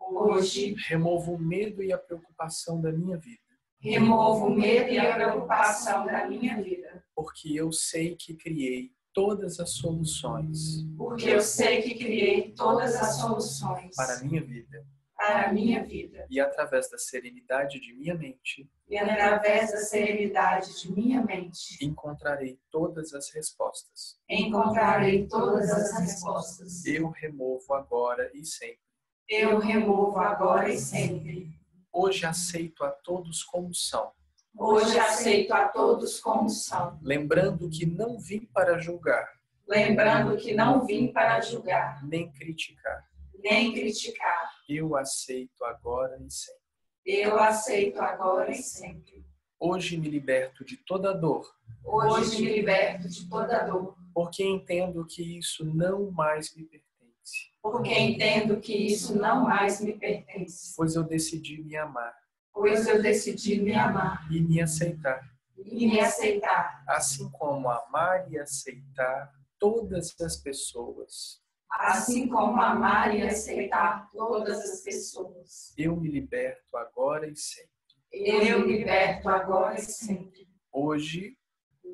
Hoje 0.00 0.74
removo 0.88 1.34
o 1.34 1.38
medo 1.38 1.82
e 1.82 1.92
a 1.92 1.98
preocupação 1.98 2.80
da 2.80 2.90
minha 2.90 3.16
vida, 3.16 3.40
removo 3.78 4.46
o 4.46 4.54
medo 4.54 4.90
e 4.90 4.98
a 4.98 5.14
preocupação 5.14 6.04
da 6.04 6.26
minha 6.26 6.60
vida, 6.60 7.04
porque 7.14 7.54
eu 7.54 7.70
sei 7.70 8.16
que 8.16 8.34
criei 8.34 8.92
todas 9.12 9.58
as 9.60 9.70
soluções 9.72 10.84
porque 10.96 11.28
eu 11.30 11.40
sei 11.40 11.82
que 11.82 11.94
criei 11.94 12.52
todas 12.52 12.94
as 12.96 13.16
soluções 13.16 13.94
para 13.96 14.16
a 14.16 14.20
minha 14.24 14.42
vida 14.42 14.86
para 15.16 15.50
a 15.50 15.52
minha 15.52 15.84
vida. 15.84 16.26
e 16.30 16.40
através 16.40 16.88
da 16.90 16.96
serenidade 16.96 17.78
de 17.78 17.92
minha 17.92 18.14
mente 18.14 18.66
E 18.88 18.96
através 18.96 19.70
da 19.70 19.76
serenidade 19.78 20.80
de 20.80 20.90
minha 20.92 21.22
mente, 21.22 21.76
encontrarei 21.84 22.58
todas 22.70 23.12
as 23.12 23.30
respostas. 23.30 24.18
encontrarei 24.28 25.28
todas 25.28 25.70
as 25.70 25.98
respostas. 26.00 26.86
Eu 26.86 27.10
removo 27.10 27.74
agora 27.74 28.30
e 28.34 28.44
sempre. 28.46 28.80
Eu 29.28 29.58
removo 29.58 30.18
agora 30.18 30.70
e 30.72 30.78
sempre. 30.78 31.50
Hoje 31.92 32.24
aceito 32.24 32.82
a 32.82 32.90
todos 32.90 33.44
como 33.44 33.74
são, 33.74 34.10
Hoje 34.58 34.98
aceito 34.98 35.52
a 35.52 35.68
todos 35.68 36.20
como 36.20 36.48
são, 36.48 36.98
lembrando 37.02 37.68
que 37.70 37.86
não 37.86 38.18
vim 38.18 38.40
para 38.52 38.78
julgar, 38.78 39.28
lembrando 39.66 40.36
que 40.36 40.54
não 40.54 40.84
vim 40.84 41.12
para 41.12 41.40
julgar, 41.40 42.04
nem 42.06 42.30
criticar. 42.32 43.08
nem 43.42 43.72
criticar. 43.72 44.50
Eu 44.68 44.96
aceito 44.96 45.64
agora 45.64 46.18
e 46.20 46.30
sempre. 46.30 46.60
Eu 47.06 47.38
aceito 47.38 48.00
agora 48.00 48.50
e 48.50 48.56
sempre. 48.56 49.24
Hoje 49.58 49.96
me 49.96 50.08
liberto 50.08 50.64
de 50.64 50.76
toda 50.76 51.12
dor, 51.12 51.46
Hoje 51.84 52.42
me 52.42 52.52
liberto 52.52 53.08
de 53.08 53.28
toda 53.28 53.64
dor, 53.64 53.96
porque 54.12 54.44
entendo 54.44 55.06
que 55.06 55.38
isso 55.38 55.64
não 55.64 56.10
mais 56.10 56.54
me 56.54 56.64
pertence, 56.64 57.50
porque 57.62 57.92
entendo 57.92 58.60
que 58.60 58.74
isso 58.74 59.14
não 59.18 59.44
mais 59.44 59.80
me 59.80 59.92
pertence, 59.92 60.74
pois 60.76 60.94
eu 60.94 61.02
decidi 61.02 61.62
me 61.62 61.76
amar 61.76 62.14
pois 62.52 62.86
eu 62.86 63.00
decidi 63.02 63.60
me 63.60 63.74
amar 63.74 64.26
e 64.30 64.40
me 64.40 64.60
aceitar, 64.60 65.20
e 65.56 65.86
me 65.86 66.00
aceitar, 66.00 66.82
assim 66.88 67.30
como 67.30 67.68
amar 67.68 68.30
e 68.30 68.38
aceitar 68.38 69.30
todas 69.58 70.14
as 70.20 70.36
pessoas. 70.36 71.40
assim 71.70 72.26
como 72.28 72.60
amar 72.60 73.14
e 73.14 73.22
aceitar 73.22 74.08
todas 74.10 74.58
as 74.58 74.82
pessoas. 74.82 75.72
Eu 75.76 75.96
me 75.96 76.10
liberto 76.10 76.76
agora 76.76 77.28
e 77.28 77.36
sempre. 77.36 77.70
Eu 78.12 78.66
me 78.66 78.78
liberto 78.78 79.28
agora 79.28 79.76
e 79.76 79.82
sempre. 79.82 80.48
Hoje 80.72 81.36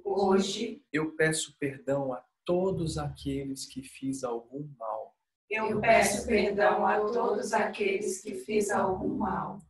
Hoje 0.04 0.82
eu 0.92 1.16
peço 1.16 1.56
perdão 1.58 2.12
a 2.12 2.24
todos 2.44 2.96
aqueles 2.96 3.66
que 3.66 3.82
fiz 3.82 4.22
algum 4.22 4.68
mal. 4.78 5.16
eu 5.50 5.80
peço 5.80 6.26
perdão 6.26 6.86
a 6.86 7.00
todos 7.10 7.52
aqueles 7.52 8.20
que 8.22 8.34
fiz 8.34 8.70
algum 8.70 9.16
mal 9.16 9.60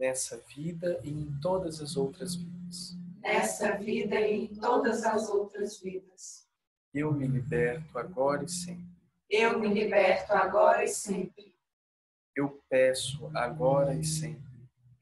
nessa 0.00 0.38
vida 0.56 0.98
e 1.04 1.10
em 1.10 1.38
todas 1.42 1.78
as 1.82 1.94
outras 1.94 2.34
vidas. 2.34 2.96
nesta 3.18 3.76
vida 3.76 4.18
e 4.18 4.44
em 4.44 4.46
todas 4.46 5.04
as 5.04 5.28
outras 5.28 5.78
vidas. 5.78 6.48
Eu 6.92 7.12
me 7.12 7.26
liberto 7.26 7.98
agora 7.98 8.42
e 8.42 8.48
sempre. 8.48 8.88
Eu 9.28 9.58
me 9.58 9.68
liberto 9.68 10.32
agora 10.32 10.82
e 10.82 10.88
sempre. 10.88 11.54
Eu 12.34 12.62
peço 12.68 13.30
agora 13.34 13.94
e 13.94 14.02
sempre. 14.02 14.40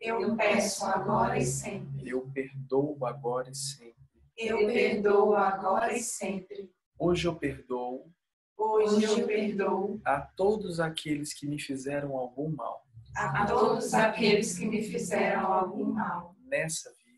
Eu 0.01 0.37
peço 0.37 0.85
agora 0.85 1.39
e 1.39 1.47
sempre. 1.47 2.09
Eu 2.09 2.29
perdoo 2.35 3.07
agora 3.07 3.51
e 3.51 3.55
sempre. 3.55 3.95
Eu 4.37 4.67
perdoo 4.67 5.37
agora 5.37 5.97
e 5.97 6.01
sempre. 6.01 6.73
Hoje 6.99 7.29
eu 7.29 7.37
perdoo 7.37 8.13
Hoje 8.57 9.05
eu 9.05 9.25
perdoo 9.25 10.01
a 10.05 10.21
todos 10.21 10.81
aqueles 10.81 11.33
que 11.33 11.47
me 11.47 11.61
fizeram 11.61 12.17
algum 12.17 12.51
mal 12.51 12.88
a 13.19 13.47
todos 13.47 13.93
aqueles 13.95 14.59
que 14.59 14.67
me 14.67 14.83
fizeram 14.83 15.53
algum 15.53 15.85
mal 15.85 16.37
nessa 16.47 16.91
vida 16.91 17.09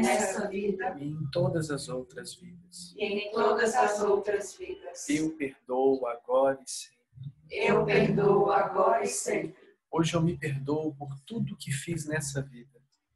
nesta 0.00 0.48
vida 0.48 0.96
e 0.98 1.08
em 1.08 1.30
todas 1.32 1.70
as 1.70 1.88
outras 1.88 2.34
vidas. 2.36 2.94
e 2.96 3.04
em 3.04 3.32
todas 3.32 3.74
as 3.74 4.00
outras 4.00 4.54
vidas. 4.54 5.08
Eu 5.08 5.36
perdoo 5.36 6.06
agora 6.06 6.58
e 6.62 6.70
sempre. 6.70 7.02
Eu 7.50 7.84
perdoo 7.84 8.50
agora 8.52 9.02
e 9.02 9.08
sempre. 9.08 9.56
Hoje 9.90 10.14
eu 10.14 10.22
me 10.22 10.38
perdoo 10.38 10.94
por 10.94 11.18
tudo 11.26 11.56
que 11.56 11.70
fiz 11.72 12.06
nessa 12.06 12.40
vida 12.40 12.72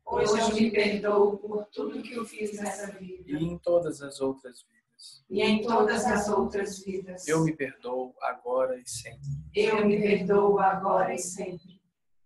Hoje 0.08 0.38
eu 0.40 0.54
me 0.54 0.70
perdoo 0.70 1.36
por 1.36 1.66
tudo 1.66 2.00
que 2.00 2.14
eu 2.14 2.24
fiz 2.24 2.56
nessa 2.60 2.92
vida 2.92 3.24
e 3.26 3.34
em 3.34 3.58
todas 3.58 4.00
as 4.00 4.20
outras 4.20 4.62
vidas. 4.62 5.24
e 5.28 5.42
em 5.42 5.62
todas 5.62 6.04
as 6.04 6.28
outras 6.28 6.78
vidas. 6.78 7.26
Eu 7.26 7.42
me 7.44 7.52
perdoo 7.52 8.14
agora 8.22 8.78
e 8.78 8.88
sempre. 8.88 9.28
Eu 9.52 9.84
me 9.84 10.00
perdoo 10.00 10.60
agora 10.60 11.12
e 11.12 11.18
sempre. 11.18 11.75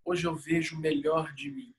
Hoje 0.04 0.26
eu 0.26 0.34
vejo 0.34 0.76
o 0.76 0.80
melhor 0.80 1.32
de 1.34 1.50
mim 1.50 1.74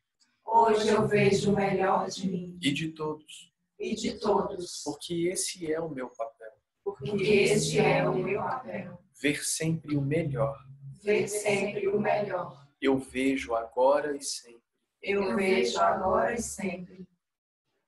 Hoje 0.53 0.89
eu 0.89 1.07
vejo 1.07 1.53
o 1.53 1.55
melhor 1.55 2.09
de 2.09 2.28
mim 2.30 2.59
e 2.61 2.74
de 2.74 2.89
todos, 2.89 3.53
e 3.80 3.95
de 3.95 4.19
todos, 4.19 4.82
porque 4.84 5.30
esse 5.30 5.72
é 5.72 5.80
o 5.80 5.88
meu 5.89 6.09
papel. 6.09 6.51
porque 6.84 7.24
este 7.24 7.80
é 7.80 8.07
o 8.07 8.13
meu 8.13 8.41
papel. 8.41 9.01
Ver 9.22 9.41
sempre 9.45 9.95
o 9.95 10.01
melhor. 10.01 10.57
Ver 11.01 11.26
sempre 11.30 11.88
o 11.88 11.97
melhor. 11.97 12.67
Eu 12.82 12.97
vejo 12.97 13.55
agora 13.55 14.17
e 14.17 14.22
sempre. 14.22 14.61
Eu 15.01 15.38
vejo 15.38 15.80
agora 15.80 16.34
e 16.34 16.41
sempre. 16.41 17.07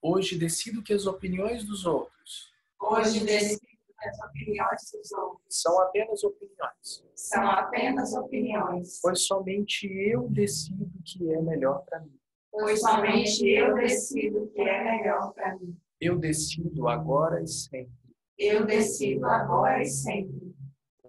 Hoje 0.01 0.37
decido 0.37 0.81
que 0.81 0.93
as 0.93 1.05
opiniões 1.05 1.65
dos 1.65 1.85
outros 1.85 2.49
Hoje 2.79 3.25
decido 3.25 3.72
as 4.09 4.19
opiniões 4.19 4.91
dos 4.91 5.11
outros 5.13 5.61
são 5.61 5.79
apenas 5.81 6.23
opiniões, 6.23 7.05
são 7.15 7.49
apenas 7.49 8.13
opiniões, 8.13 8.99
pois 9.01 9.25
somente 9.25 9.87
eu 9.87 10.27
decido 10.29 10.83
o 10.85 11.03
que 11.03 11.31
é 11.31 11.41
melhor 11.41 11.83
para 11.85 11.99
mim. 12.01 12.17
pois 12.51 12.81
somente 12.81 13.47
eu 13.49 13.73
decido 13.75 14.43
o 14.43 14.47
que 14.49 14.61
é 14.61 14.83
melhor 14.83 15.33
para 15.33 15.55
mim. 15.57 15.75
Eu 15.99 16.17
decido 16.17 16.87
agora 16.87 17.41
e 17.41 17.47
sempre. 17.47 17.93
Eu 18.37 18.65
decido 18.65 19.25
agora 19.25 19.81
e 19.81 19.85
sempre. 19.85 20.53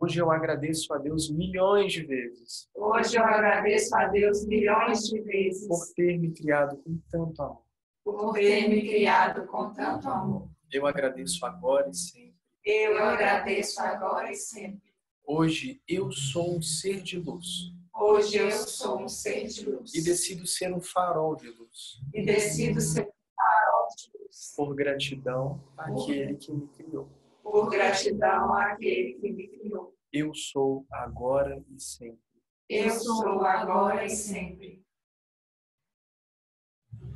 Hoje 0.01 0.20
eu 0.20 0.30
agradeço 0.30 0.92
a 0.92 0.99
Deus 0.99 1.30
milhões 1.30 1.92
de 1.92 2.05
vezes 2.05 2.68
Hoje 2.74 3.16
eu 3.16 3.24
agradeço 3.24 3.97
a 3.97 4.07
Deus 4.09 4.45
milhões 4.47 5.01
de 5.09 5.20
vezes 5.22 5.66
por 5.66 5.80
ter 5.97 6.18
me 6.18 6.30
criado 6.32 6.76
com 6.78 6.99
tanto 7.11 7.42
amor. 7.42 7.62
por 8.05 8.34
ter 8.34 8.68
me 8.68 8.82
criado 8.82 9.47
com 9.47 9.72
tanto 9.72 10.09
amor. 10.09 10.49
Eu 10.70 10.86
agradeço 10.86 11.45
agora 11.47 11.88
e 11.88 11.95
sempre. 11.95 12.24
Eu 12.65 12.99
agradeço 12.99 13.81
agora 13.81 14.31
e 14.33 14.37
sempre. 14.37 14.93
Hoje 15.27 15.83
eu 15.87 16.11
sou 16.12 16.57
um 16.57 16.62
ser 16.62 17.03
de 17.03 17.19
luz 17.19 17.73
Hoje 17.95 18.37
eu 18.39 18.51
sou 18.51 19.03
um 19.03 19.09
ser 19.09 19.47
de 19.47 19.69
luz 19.69 19.95
e 19.95 20.03
decido 20.03 20.47
ser 20.47 20.73
um 20.75 20.81
farol 20.81 21.37
de 21.37 21.49
luz. 21.51 22.01
e 22.12 22.25
decido 22.25 22.81
ser 22.81 23.03
um 23.03 23.12
farol 23.37 23.89
de 23.97 24.19
luz 24.19 24.53
Por 24.57 24.75
gratidão 24.75 25.62
àquele 25.77 26.37
que 26.37 26.53
me 26.53 26.67
criou. 26.69 27.09
por 27.43 27.71
gratidão 27.71 28.53
àquele 28.55 29.15
que 29.15 29.31
me 29.33 29.49
criou. 29.49 29.95
Eu 30.12 30.35
sou 30.35 30.87
agora 30.91 31.62
e 31.71 31.81
sempre. 31.81 32.21
Eu 32.69 32.91
sou 32.91 33.45
agora 33.45 34.05
e 34.05 34.11
sempre. 34.11 34.85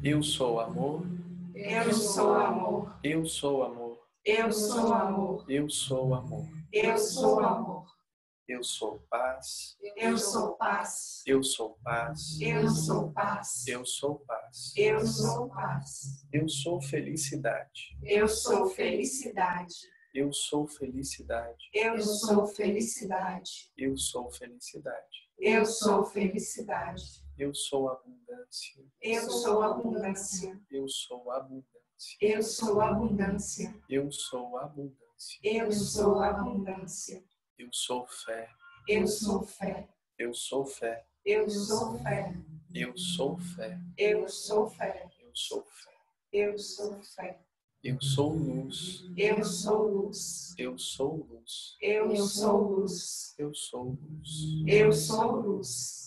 Eu 0.02 0.22
sou 0.22 0.60
amor. 0.60 1.02
Eu 1.54 1.92
sou 1.92 2.34
amor. 2.34 2.98
Eu 3.02 3.24
sou 3.24 3.62
amor. 3.64 4.07
Eu 4.30 4.52
sou 4.52 4.92
amor. 4.92 5.46
Eu 5.48 5.70
sou 5.70 6.12
amor. 6.12 6.46
Eu 6.70 6.98
sou 6.98 7.40
amor. 7.40 7.86
Eu 8.46 8.62
sou 8.62 8.98
paz. 9.08 9.74
Eu 9.96 10.18
sou 10.18 10.54
paz. 10.56 11.22
Eu 11.26 11.42
sou 11.42 11.78
paz. 11.82 12.38
Eu 12.38 12.68
sou 12.68 13.10
paz. 13.10 13.66
Eu 13.66 13.86
sou 13.86 14.18
paz. 14.18 14.74
Eu 14.76 15.06
sou 15.06 15.48
paz. 15.48 16.26
Eu 16.30 16.46
sou 16.46 16.78
felicidade. 16.82 17.96
Eu 18.02 18.28
sou 18.28 18.68
felicidade. 18.68 19.74
Eu 20.12 20.30
sou 20.30 20.68
felicidade. 20.68 21.70
Eu 21.72 21.98
sou 22.02 22.46
felicidade. 22.46 23.72
Eu 23.78 23.96
sou 23.96 24.30
felicidade. 24.30 25.32
Eu 25.38 25.64
sou 25.64 26.04
felicidade. 26.04 27.24
Eu 27.38 27.54
sou 27.54 27.88
abundância. 27.88 28.84
Eu 29.00 29.30
sou 29.30 29.62
abundância. 29.62 30.60
Eu 30.70 30.86
sou 30.86 31.30
abundância. 31.30 31.77
Eu 32.20 32.42
sou 32.42 32.80
abundância. 32.80 33.74
Eu 33.88 34.10
sou 34.12 34.56
abundância. 34.56 35.40
Eu 35.42 35.72
sou 35.72 36.20
abundância. 36.20 37.24
Eu 37.58 37.68
sou 37.72 38.06
fé. 38.06 38.48
Eu 38.88 39.06
sou 39.06 39.42
fé. 39.42 39.88
Eu 40.16 40.32
sou 40.32 40.64
fé. 40.64 41.04
Eu 41.24 41.48
sou 41.48 41.98
fé. 41.98 42.34
Eu 42.72 42.96
sou 42.96 43.36
fé. 43.36 43.80
Eu 43.96 44.28
sou 44.28 44.68
fé. 44.70 45.10
Eu 45.20 45.34
sou 45.34 45.64
fé. 45.64 45.90
Eu 46.32 46.58
sou 46.58 47.02
fé. 47.02 47.40
Eu 47.82 48.00
sou 48.00 48.32
luz. 48.32 49.04
Eu 49.16 49.44
sou 49.44 49.88
luz. 49.88 50.54
Eu 50.56 50.78
sou 50.78 51.16
luz. 51.28 51.76
Eu 51.80 52.16
sou 52.26 52.62
luz. 52.62 53.34
Eu 53.38 53.54
sou 53.54 53.84
luz. 53.84 54.64
Eu 54.66 54.92
sou 54.92 55.32
luz. 55.40 55.97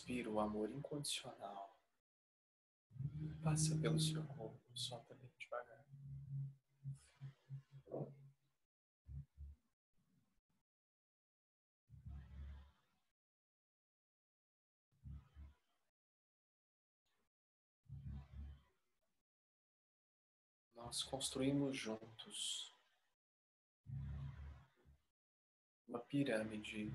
Inspira 0.00 0.30
o 0.30 0.40
amor 0.40 0.70
incondicional. 0.70 1.78
Passa 3.44 3.78
pelo 3.78 4.00
seu 4.00 4.24
corpo, 4.28 4.58
solta 4.74 5.14
bem 5.14 5.30
devagar. 5.38 5.84
Nós 20.76 21.02
construímos 21.02 21.76
juntos 21.76 22.74
uma 25.86 26.00
pirâmide 26.00 26.90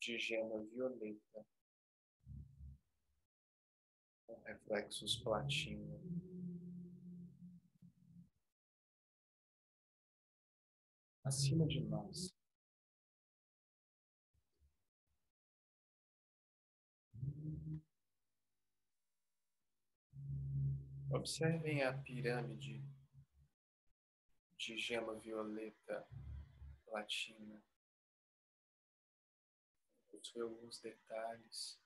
de 0.00 0.18
gema 0.18 0.64
violeta 0.64 1.46
com 4.26 4.40
reflexos 4.42 5.16
platina. 5.16 6.00
Acima 11.24 11.66
de 11.66 11.80
nós. 11.80 12.34
Observem 21.10 21.82
a 21.82 21.96
pirâmide 21.96 22.84
de 24.58 24.76
gema 24.76 25.14
violeta 25.14 26.06
platina. 26.84 27.62
Possui 30.10 30.42
alguns 30.42 30.80
detalhes 30.80 31.80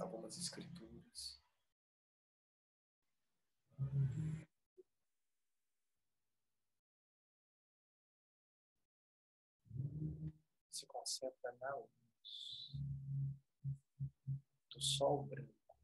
algumas 0.00 0.36
escrituras. 0.36 1.40
Se 10.70 10.86
concentra 10.86 11.52
na 11.60 11.74
luz 11.76 12.72
do 14.70 14.80
sol 14.80 15.24
branco 15.24 15.76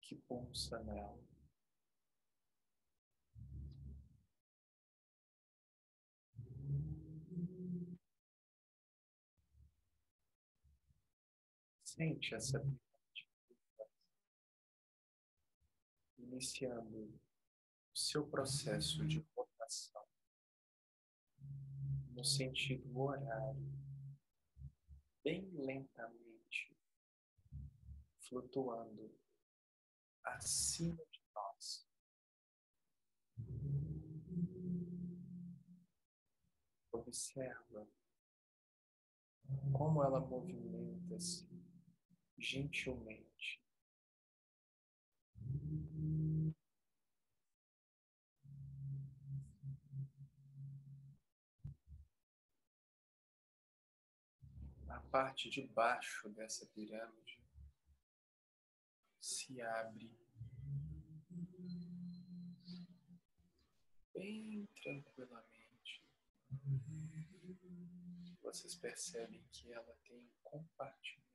que 0.00 0.16
pulsa 0.16 0.80
nela. 0.80 1.29
Sente 12.00 12.34
essa 12.34 12.58
iniciando 16.16 17.20
o 17.92 17.94
seu 17.94 18.26
processo 18.26 19.06
de 19.06 19.18
rotação 19.36 20.02
no 22.12 22.24
sentido 22.24 22.98
horário, 22.98 23.70
bem 25.22 25.46
lentamente, 25.50 26.74
flutuando 28.18 29.14
acima 30.24 31.04
de 31.04 31.20
nós. 31.34 31.86
Observa 36.92 37.86
como 39.76 40.02
ela 40.02 40.18
movimenta-se 40.18 41.49
gentilmente. 42.40 43.62
A 54.88 55.00
parte 55.10 55.50
de 55.50 55.66
baixo 55.68 56.30
dessa 56.30 56.66
pirâmide 56.66 57.40
se 59.20 59.60
abre 59.60 60.10
bem 64.14 64.66
tranquilamente. 64.82 66.02
Vocês 68.42 68.74
percebem 68.74 69.44
que 69.52 69.72
ela 69.72 69.94
tem 70.04 70.18
um 70.18 70.30
compartimento 70.42 71.29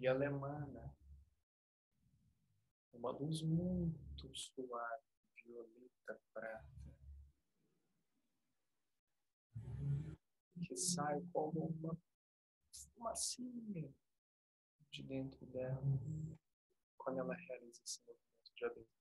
e 0.00 0.06
ela 0.06 0.24
emana 0.24 0.94
um 2.94 2.98
uma 2.98 3.10
luz 3.10 3.42
muito 3.42 4.34
suave, 4.34 5.04
violeta 5.44 6.20
prata, 6.32 6.96
que 10.66 10.76
sai 10.76 11.20
como 11.32 11.66
uma 11.66 11.96
fumacinha 12.72 13.92
de 14.90 15.02
dentro 15.02 15.46
dela 15.46 15.82
quando 16.96 17.18
ela 17.18 17.34
realiza 17.34 17.82
esse 17.84 18.00
movimento 18.06 18.54
de 18.54 18.64
abertura. 18.64 18.99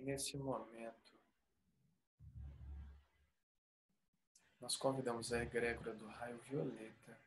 E 0.00 0.02
nesse 0.02 0.34
momento, 0.38 1.12
nós 4.58 4.74
convidamos 4.74 5.30
a 5.30 5.42
egrégora 5.42 5.92
do 5.92 6.06
raio 6.06 6.38
violeta 6.38 7.20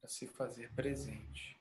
para 0.00 0.08
se 0.08 0.26
fazer 0.26 0.72
presente. 0.72 1.60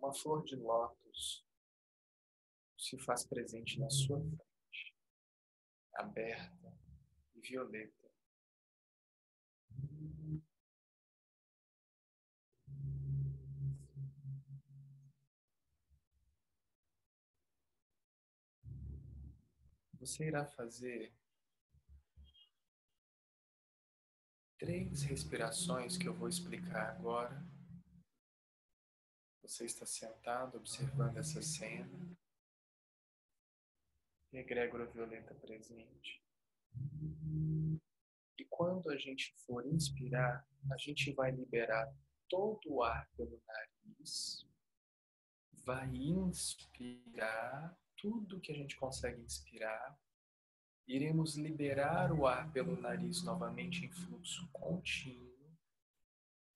Uma 0.00 0.12
flor 0.12 0.42
de 0.44 0.56
lótus 0.56 1.48
se 2.80 2.96
faz 2.98 3.24
presente 3.24 3.78
na 3.78 3.90
sua 3.90 4.18
frente, 4.18 4.96
aberta 5.92 6.78
e 7.34 7.40
violeta. 7.40 8.10
Você 19.98 20.28
irá 20.28 20.46
fazer 20.46 21.14
três 24.58 25.02
respirações 25.02 25.98
que 25.98 26.08
eu 26.08 26.14
vou 26.14 26.30
explicar 26.30 26.96
agora. 26.96 27.46
Você 29.42 29.66
está 29.66 29.84
sentado 29.84 30.56
observando 30.56 31.18
essa 31.18 31.42
cena. 31.42 32.18
Egrégora 34.32 34.86
violeta 34.86 35.34
presente. 35.34 36.22
E 38.38 38.44
quando 38.48 38.90
a 38.90 38.96
gente 38.96 39.34
for 39.44 39.66
inspirar, 39.66 40.46
a 40.70 40.76
gente 40.78 41.12
vai 41.12 41.32
liberar 41.32 41.92
todo 42.28 42.60
o 42.66 42.82
ar 42.82 43.10
pelo 43.16 43.42
nariz, 43.44 44.46
vai 45.64 45.88
inspirar 45.94 47.76
tudo 47.96 48.40
que 48.40 48.52
a 48.52 48.54
gente 48.54 48.76
consegue 48.76 49.20
inspirar. 49.20 49.98
Iremos 50.86 51.36
liberar 51.36 52.12
o 52.12 52.26
ar 52.26 52.50
pelo 52.52 52.80
nariz 52.80 53.22
novamente 53.22 53.84
em 53.84 53.90
fluxo 53.90 54.48
contínuo. 54.52 55.58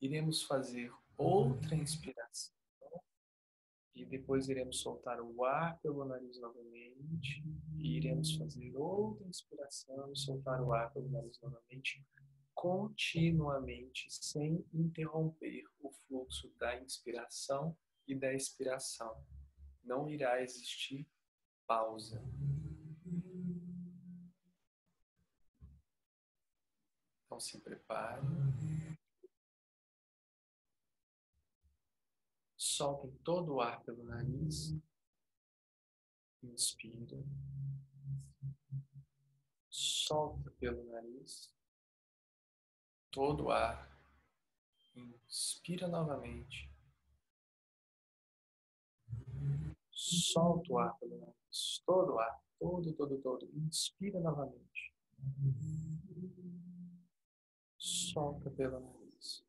Iremos 0.01 0.43
fazer 0.43 0.93
outra 1.17 1.75
inspiração. 1.75 2.55
E 3.95 4.05
depois 4.05 4.49
iremos 4.49 4.81
soltar 4.81 5.21
o 5.21 5.45
ar 5.45 5.79
pelo 5.81 6.05
nariz 6.05 6.41
novamente. 6.41 7.45
E 7.77 7.97
iremos 7.97 8.35
fazer 8.37 8.75
outra 8.77 9.27
inspiração 9.27 10.13
e 10.13 10.17
soltar 10.17 10.61
o 10.61 10.73
ar 10.73 10.93
pelo 10.93 11.09
nariz 11.11 11.41
novamente, 11.41 12.05
continuamente, 12.55 14.07
sem 14.11 14.65
interromper 14.73 15.65
o 15.81 15.91
fluxo 15.91 16.53
da 16.59 16.81
inspiração 16.81 17.77
e 18.07 18.15
da 18.15 18.33
expiração. 18.35 19.15
Não 19.83 20.09
irá 20.09 20.43
existir 20.43 21.07
pausa. 21.67 22.23
Então 27.27 27.41
se 27.41 27.61
prepare. 27.61 28.23
Soltem 32.77 33.11
todo 33.23 33.55
o 33.55 33.61
ar 33.61 33.83
pelo 33.85 34.05
nariz. 34.05 34.75
Inspira. 36.43 37.23
Solta 39.71 40.51
pelo 40.53 40.85
nariz. 40.85 41.55
Todo 43.11 43.45
o 43.45 43.51
ar. 43.51 43.89
Inspira 44.97 45.89
novamente. 45.89 46.71
Solta 49.91 50.73
o 50.73 50.79
ar 50.79 50.99
pelo 50.99 51.19
nariz 51.19 51.35
todo 51.87 52.15
o 52.15 52.19
ar, 52.19 52.43
todo, 52.59 52.93
todo, 52.95 53.19
todo. 53.19 53.49
Inspira 53.55 54.21
novamente. 54.21 54.93
Solta 57.79 58.51
pelo 58.51 58.81
nariz. 58.81 59.45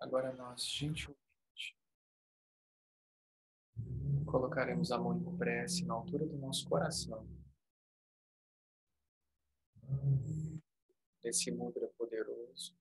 Agora 0.00 0.32
nós, 0.32 0.64
gentilmente, 0.64 1.76
colocaremos 4.26 4.90
a 4.90 4.98
mão 4.98 5.16
em 5.16 5.36
prece 5.36 5.84
na 5.84 5.94
altura 5.94 6.26
do 6.26 6.38
nosso 6.38 6.68
coração. 6.68 7.28
desse 11.22 11.50
mudra 11.52 11.86
poderoso. 11.96 12.74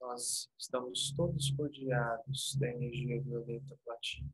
Nós 0.00 0.50
estamos 0.58 1.12
todos 1.12 1.54
rodeados 1.56 2.56
da 2.58 2.68
energia 2.68 3.20
violeta 3.22 3.78
platina. 3.84 4.32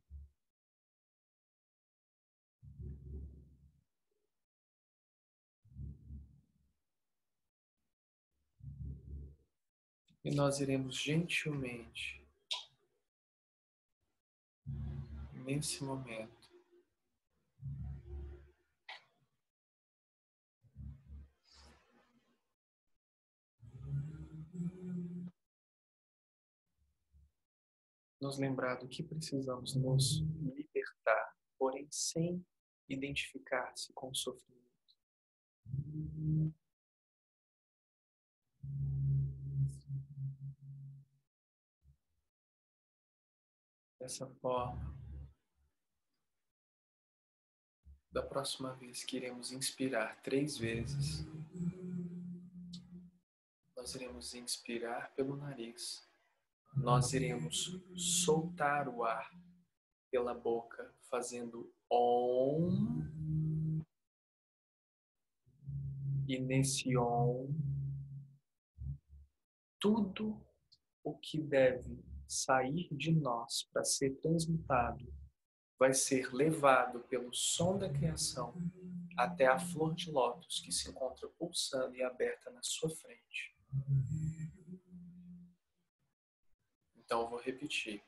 E 10.24 10.34
nós 10.34 10.58
iremos 10.58 10.96
gentilmente, 10.96 12.26
nesse 15.44 15.84
momento, 15.84 16.50
nos 28.18 28.38
lembrar 28.38 28.76
do 28.76 28.88
que 28.88 29.02
precisamos 29.02 29.74
nos 29.74 30.22
libertar, 30.40 31.36
porém 31.58 31.86
sem 31.90 32.42
identificar-se 32.88 33.92
com 33.92 34.08
o 34.08 34.14
sofrimento. 34.14 34.64
Dessa 44.05 44.26
forma, 44.26 44.94
da 48.12 48.22
próxima 48.22 48.74
vez 48.74 49.02
que 49.02 49.16
iremos 49.16 49.50
inspirar 49.50 50.20
três 50.20 50.59
vezes, 50.59 51.24
nós 53.74 53.94
iremos 53.94 54.34
inspirar 54.34 55.11
pelo 55.14 55.38
nariz 55.38 56.07
nós 56.76 57.14
iremos 57.14 57.80
soltar 57.96 58.90
o 58.90 59.05
ar 59.05 59.30
pela 60.11 60.34
boca, 60.34 60.94
fazendo 61.09 61.72
OM. 61.88 63.80
E 66.28 66.38
nesse 66.38 66.94
OM, 66.94 67.48
tudo 69.80 70.38
o 71.02 71.16
que 71.16 71.40
deve 71.40 72.05
sair 72.28 72.88
de 72.92 73.12
nós 73.12 73.68
para 73.72 73.84
ser 73.84 74.10
transmutado 74.20 75.12
vai 75.78 75.92
ser 75.92 76.32
levado 76.32 77.00
pelo 77.00 77.32
som 77.34 77.76
da 77.76 77.88
criação 77.88 78.54
até 79.16 79.46
a 79.46 79.58
flor 79.58 79.94
de 79.94 80.10
lótus 80.10 80.60
que 80.60 80.72
se 80.72 80.90
encontra 80.90 81.28
pulsando 81.38 81.96
e 81.96 82.02
aberta 82.02 82.50
na 82.50 82.62
sua 82.62 82.90
frente. 82.90 83.56
Então 86.96 87.22
eu 87.22 87.28
vou 87.28 87.40
repetir. 87.40 88.02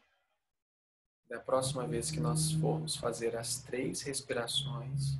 Da 1.29 1.41
próxima 1.41 1.87
vez 1.87 2.11
que 2.11 2.21
nós 2.21 2.53
formos 2.53 2.97
fazer 2.97 3.37
as 3.37 3.61
três 3.63 4.03
respirações, 4.03 5.19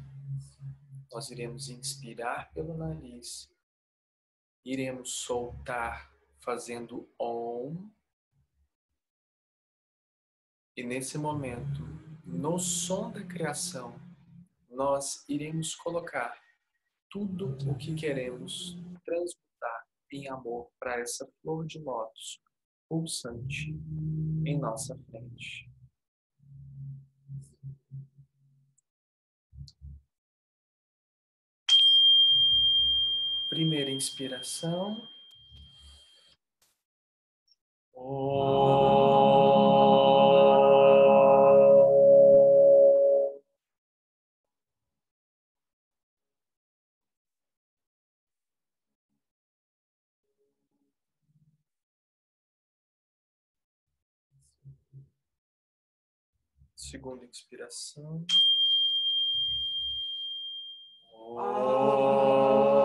nós 1.11 1.31
iremos 1.31 1.69
inspirar 1.69 2.53
pelo 2.53 2.77
nariz 2.77 3.51
iremos 4.67 5.13
soltar 5.13 6.13
fazendo 6.41 7.09
OM. 7.17 7.89
E 10.77 10.85
nesse 10.85 11.17
momento, 11.17 11.81
no 12.23 12.59
som 12.59 13.11
da 13.11 13.25
criação, 13.25 13.99
nós 14.69 15.25
iremos 15.27 15.75
colocar 15.75 16.39
tudo 17.09 17.57
o 17.67 17.75
que 17.75 17.95
queremos 17.95 18.77
transmutar 19.03 19.87
em 20.13 20.29
amor 20.29 20.71
para 20.79 21.01
essa 21.01 21.27
flor 21.41 21.65
de 21.65 21.79
lótus 21.79 22.43
pulsante 22.91 23.71
em 24.45 24.59
nossa 24.59 24.95
frente. 25.11 25.67
Primeira 33.49 33.91
inspiração. 33.91 35.09
Segunda 57.07 57.25
inspiração. 57.25 58.27
flor 61.37 62.76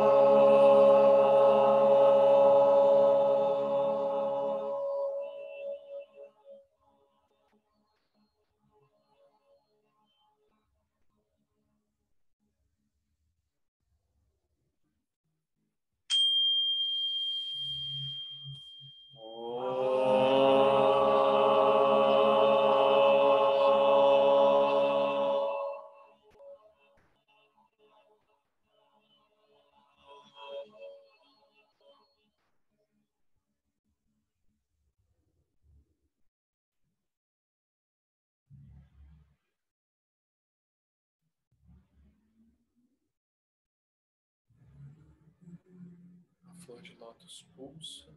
de 46.81 46.95
lótus 46.95 47.43
pulsa. 47.55 48.11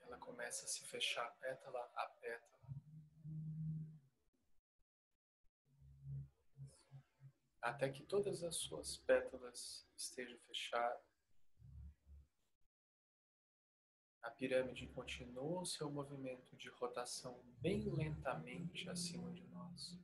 Ela 0.00 0.18
começa 0.18 0.64
a 0.64 0.68
se 0.68 0.84
fechar 0.86 1.30
pétala 1.38 1.80
a 1.94 2.06
pétala. 2.20 2.52
Até 7.60 7.90
que 7.90 8.02
todas 8.04 8.42
as 8.42 8.56
suas 8.56 8.96
pétalas 8.98 9.88
estejam 9.96 10.38
fechadas. 10.40 11.12
A 14.20 14.30
pirâmide 14.30 14.88
continua 14.88 15.62
o 15.62 15.66
seu 15.66 15.90
movimento 15.90 16.56
de 16.56 16.68
rotação 16.70 17.42
bem 17.60 17.88
lentamente 17.90 18.88
acima 18.88 19.32
de 19.32 19.44
nós. 19.48 19.98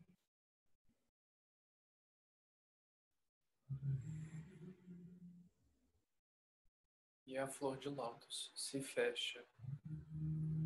E 7.28 7.36
a 7.36 7.46
flor 7.46 7.78
de 7.78 7.90
lótus 7.90 8.50
se 8.56 8.82
fecha 8.82 9.46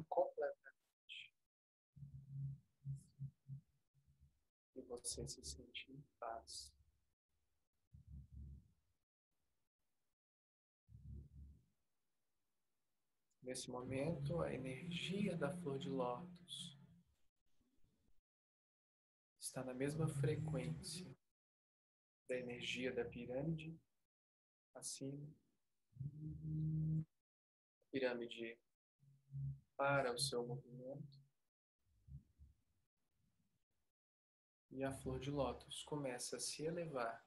completamente. 0.09 1.35
E 4.77 4.81
você 4.83 5.27
se 5.29 5.45
sente 5.45 5.91
em 5.91 6.01
paz. 6.21 6.73
Nesse 13.43 13.69
momento, 13.69 14.41
a 14.41 14.55
energia 14.55 15.37
da 15.37 15.53
flor 15.57 15.81
de 15.81 15.89
lótus 15.89 16.79
está 19.41 19.65
na 19.65 19.75
mesma 19.75 20.07
frequência 20.07 21.13
da 22.29 22.37
energia 22.37 22.95
da 22.95 23.05
pirâmide 23.05 23.77
acima 24.77 25.42
pirâmide 27.91 28.59
para 29.77 30.13
o 30.13 30.19
seu 30.19 30.47
movimento. 30.47 31.21
E 34.71 34.83
a 34.83 34.93
flor 34.93 35.21
de 35.21 35.31
lótus 35.31 35.83
começa 35.85 36.37
a 36.37 36.41
se 36.41 36.65
elevar. 36.65 37.23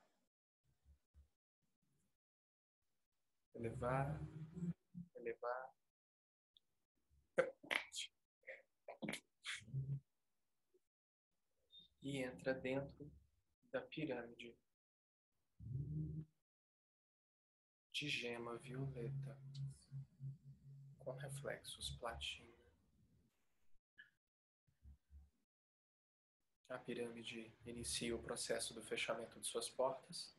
Elevar, 3.54 4.20
elevar. 5.16 5.76
E 12.02 12.24
entra 12.24 12.54
dentro 12.54 13.12
da 13.72 13.82
pirâmide 13.82 14.58
de 17.96 18.10
gema 18.10 18.58
violeta 18.58 19.40
com 21.00 21.14
reflexos 21.14 21.92
platina. 21.92 22.54
A 26.68 26.78
pirâmide 26.78 27.54
inicia 27.66 28.14
o 28.14 28.22
processo 28.22 28.74
do 28.74 28.84
fechamento 28.84 29.40
de 29.40 29.48
suas 29.48 29.70
portas. 29.70 30.36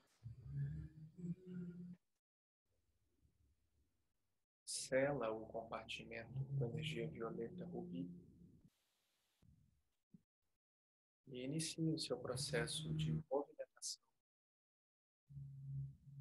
Sela 4.67 5.31
o 5.31 5.47
compartimento 5.47 6.45
com 6.59 6.67
energia 6.67 7.09
violeta 7.09 7.65
rubi. 7.65 8.11
E 11.27 11.43
inicia 11.43 11.95
o 11.95 11.99
seu 11.99 12.19
processo 12.19 12.93
de 12.93 13.13
movimentação 13.13 13.46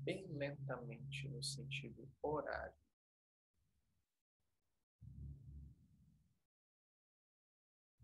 bem 0.05 0.27
lentamente 0.27 1.27
no 1.27 1.43
sentido 1.43 2.07
horário. 2.21 2.77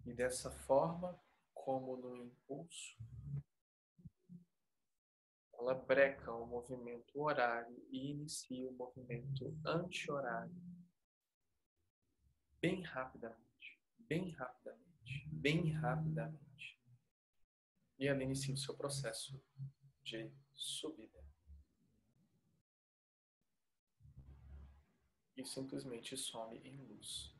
E 0.03 0.11
dessa 0.11 0.49
forma, 0.49 1.17
como 1.53 1.95
no 1.95 2.17
impulso, 2.17 2.97
ela 5.53 5.75
breca 5.75 6.33
o 6.33 6.47
movimento 6.47 7.21
horário 7.21 7.85
e 7.91 8.09
inicia 8.09 8.67
o 8.67 8.73
movimento 8.73 9.55
anti-horário. 9.63 10.59
Bem 12.59 12.81
rapidamente, 12.81 13.79
bem 13.99 14.31
rapidamente, 14.31 15.27
bem 15.27 15.71
rapidamente. 15.73 16.81
E 17.99 18.07
ela 18.07 18.23
inicia 18.23 18.55
o 18.55 18.57
seu 18.57 18.75
processo 18.75 19.39
de 20.03 20.33
subida. 20.55 21.20
E 25.41 25.45
simplesmente 25.45 26.15
some 26.15 26.55
em 26.59 26.77
luz. 26.85 27.33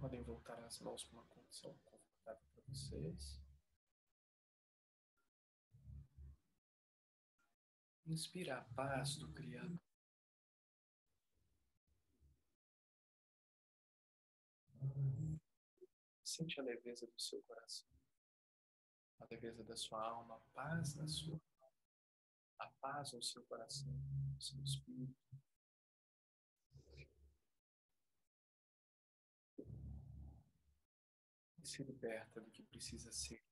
Podem 0.00 0.22
voltar 0.22 0.58
as 0.64 0.80
mãos 0.80 1.04
para 1.04 1.18
uma 1.18 1.26
condição 1.26 1.72
confortável 1.84 2.42
para 2.54 2.62
vocês. 2.66 3.40
Inspira 8.06 8.58
a 8.58 8.64
paz 8.74 9.16
do 9.16 9.30
Criador. 9.32 9.78
Sente 16.24 16.58
a 16.58 16.62
leveza 16.62 17.06
do 17.06 17.20
seu 17.20 17.42
coração 17.42 17.91
a 19.22 19.26
leveza 19.30 19.62
da 19.62 19.76
sua 19.76 20.02
alma, 20.02 20.34
a 20.36 20.40
paz 20.52 20.94
da 20.94 21.06
sua 21.06 21.40
alma, 21.60 21.76
a 22.58 22.66
paz 22.80 23.14
ao 23.14 23.22
seu 23.22 23.44
coração, 23.44 23.92
ao 24.34 24.40
seu 24.40 24.60
espírito. 24.62 25.16
E 31.58 31.66
se 31.66 31.82
liberta 31.84 32.40
do 32.40 32.50
que 32.50 32.62
precisa 32.64 33.12
ser. 33.12 33.42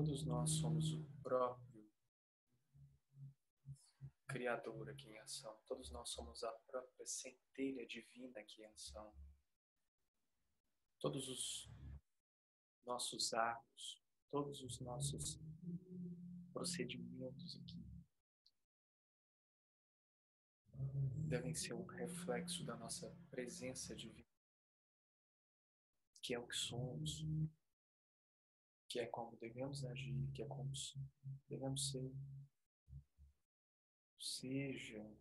Todos 0.00 0.24
nós 0.24 0.52
somos 0.52 0.94
o 0.94 1.04
próprio 1.22 1.86
Criador 4.26 4.88
aqui 4.88 5.10
em 5.10 5.18
ação. 5.18 5.54
Todos 5.68 5.90
nós 5.90 6.08
somos 6.08 6.42
a 6.42 6.50
própria 6.66 7.04
centelha 7.04 7.86
divina 7.86 8.40
aqui 8.40 8.62
em 8.62 8.64
ação. 8.64 9.14
Todos 10.98 11.28
os 11.28 11.70
nossos 12.86 13.34
atos, 13.34 14.02
todos 14.30 14.62
os 14.62 14.80
nossos 14.80 15.38
procedimentos 16.50 17.56
aqui 17.56 17.84
devem 21.28 21.54
ser 21.54 21.74
um 21.74 21.84
reflexo 21.84 22.64
da 22.64 22.74
nossa 22.74 23.14
presença 23.28 23.94
divina, 23.94 24.26
que 26.22 26.32
é 26.32 26.38
o 26.38 26.46
que 26.46 26.56
somos, 26.56 27.22
que 28.90 28.98
é 28.98 29.06
como 29.06 29.36
devemos 29.36 29.84
agir, 29.84 30.28
que 30.34 30.42
é 30.42 30.46
como 30.46 30.72
devemos 31.48 31.90
ser. 31.90 32.12
Sejam, 34.18 35.16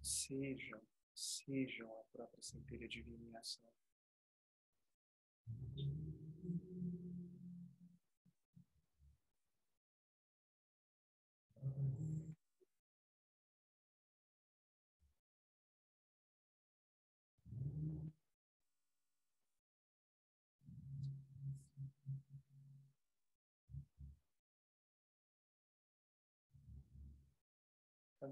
sejam, 0.00 0.80
sejam 1.14 2.00
a 2.00 2.04
própria 2.04 2.42
centelha 2.42 2.88
divina 2.88 3.22
em 3.24 3.36
ação. 3.36 3.70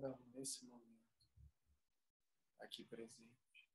Cada 0.01 0.17
um 0.17 0.33
nesse 0.33 0.65
momento, 0.65 1.13
aqui 2.59 2.83
presente, 2.85 3.71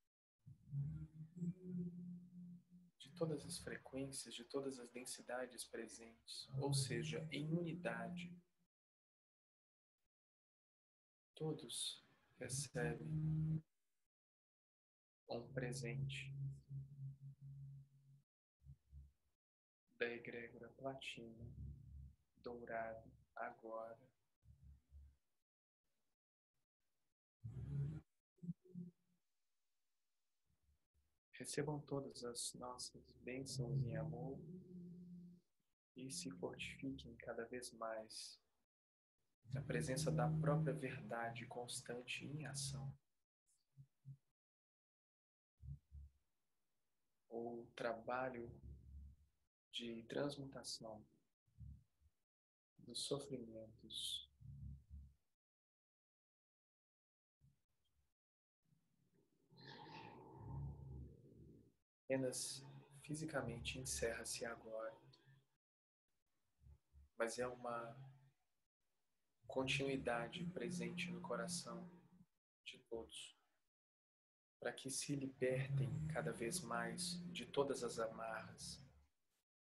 de 2.98 3.12
todas 3.12 3.46
as 3.46 3.60
frequências, 3.60 4.34
de 4.34 4.44
todas 4.44 4.80
as 4.80 4.90
densidades 4.90 5.64
presentes, 5.66 6.50
ou 6.58 6.74
seja, 6.74 7.28
em 7.32 7.54
unidade, 7.54 8.36
todos 11.36 12.04
recebem 12.40 13.64
um 15.30 15.48
presente 15.54 16.34
da 20.00 20.08
egrégora 20.08 20.70
platina, 20.70 21.54
dourado, 22.38 23.12
agora, 23.36 24.15
Recebam 31.46 31.80
todas 31.82 32.24
as 32.24 32.56
nossas 32.56 33.08
bênçãos 33.22 33.80
em 33.84 33.96
amor 33.96 34.36
e 35.96 36.10
se 36.10 36.32
fortifiquem 36.32 37.16
cada 37.18 37.46
vez 37.46 37.72
mais 37.74 38.42
na 39.54 39.62
presença 39.62 40.12
da 40.12 40.28
própria 40.28 40.74
verdade 40.74 41.46
constante 41.46 42.26
em 42.26 42.48
ação. 42.48 42.92
O 47.30 47.68
trabalho 47.76 48.50
de 49.72 50.02
transmutação 50.10 51.06
dos 52.80 53.06
sofrimentos 53.06 54.28
apenas 62.06 62.64
fisicamente 63.02 63.80
encerra-se 63.80 64.46
agora, 64.46 64.96
mas 67.18 67.40
é 67.40 67.48
uma 67.48 67.98
continuidade 69.48 70.46
presente 70.46 71.10
no 71.10 71.20
coração 71.22 71.90
de 72.64 72.78
todos, 72.90 73.36
para 74.60 74.72
que 74.72 74.90
se 74.92 75.16
libertem 75.16 75.90
cada 76.14 76.32
vez 76.32 76.62
mais 76.62 77.20
de 77.32 77.48
todas 77.48 77.84
as 77.84 77.98
amarras, 77.98 78.80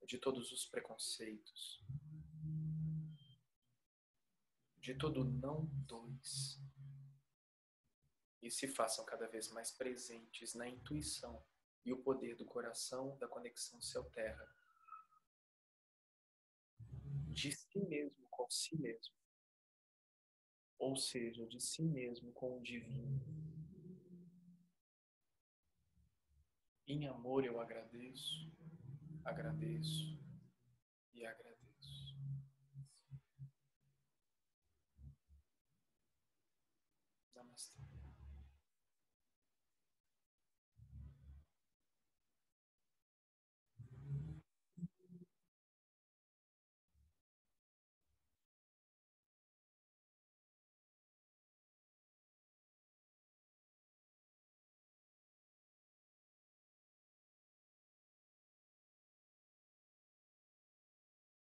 de 0.06 0.16
todos 0.16 0.50
os 0.50 0.64
preconceitos, 0.64 1.84
de 4.78 4.94
todo 4.94 5.24
não 5.24 5.66
dois, 5.86 6.58
e 8.42 8.50
se 8.50 8.66
façam 8.66 9.04
cada 9.04 9.28
vez 9.28 9.50
mais 9.50 9.70
presentes 9.70 10.54
na 10.54 10.66
intuição 10.66 11.44
e 11.84 11.92
o 11.92 12.02
poder 12.02 12.36
do 12.36 12.44
coração 12.44 13.16
da 13.18 13.26
conexão 13.26 13.80
céu-terra. 13.80 14.46
De 17.28 17.52
si 17.52 17.78
mesmo 17.86 18.26
com 18.28 18.48
si 18.50 18.76
mesmo. 18.76 19.14
Ou 20.78 20.96
seja, 20.96 21.46
de 21.46 21.60
si 21.60 21.82
mesmo 21.82 22.32
com 22.32 22.58
o 22.58 22.62
divino. 22.62 23.20
Em 26.86 27.06
amor 27.06 27.44
eu 27.44 27.60
agradeço, 27.60 28.50
agradeço 29.24 30.18
e 31.12 31.24
agradeço. 31.24 31.59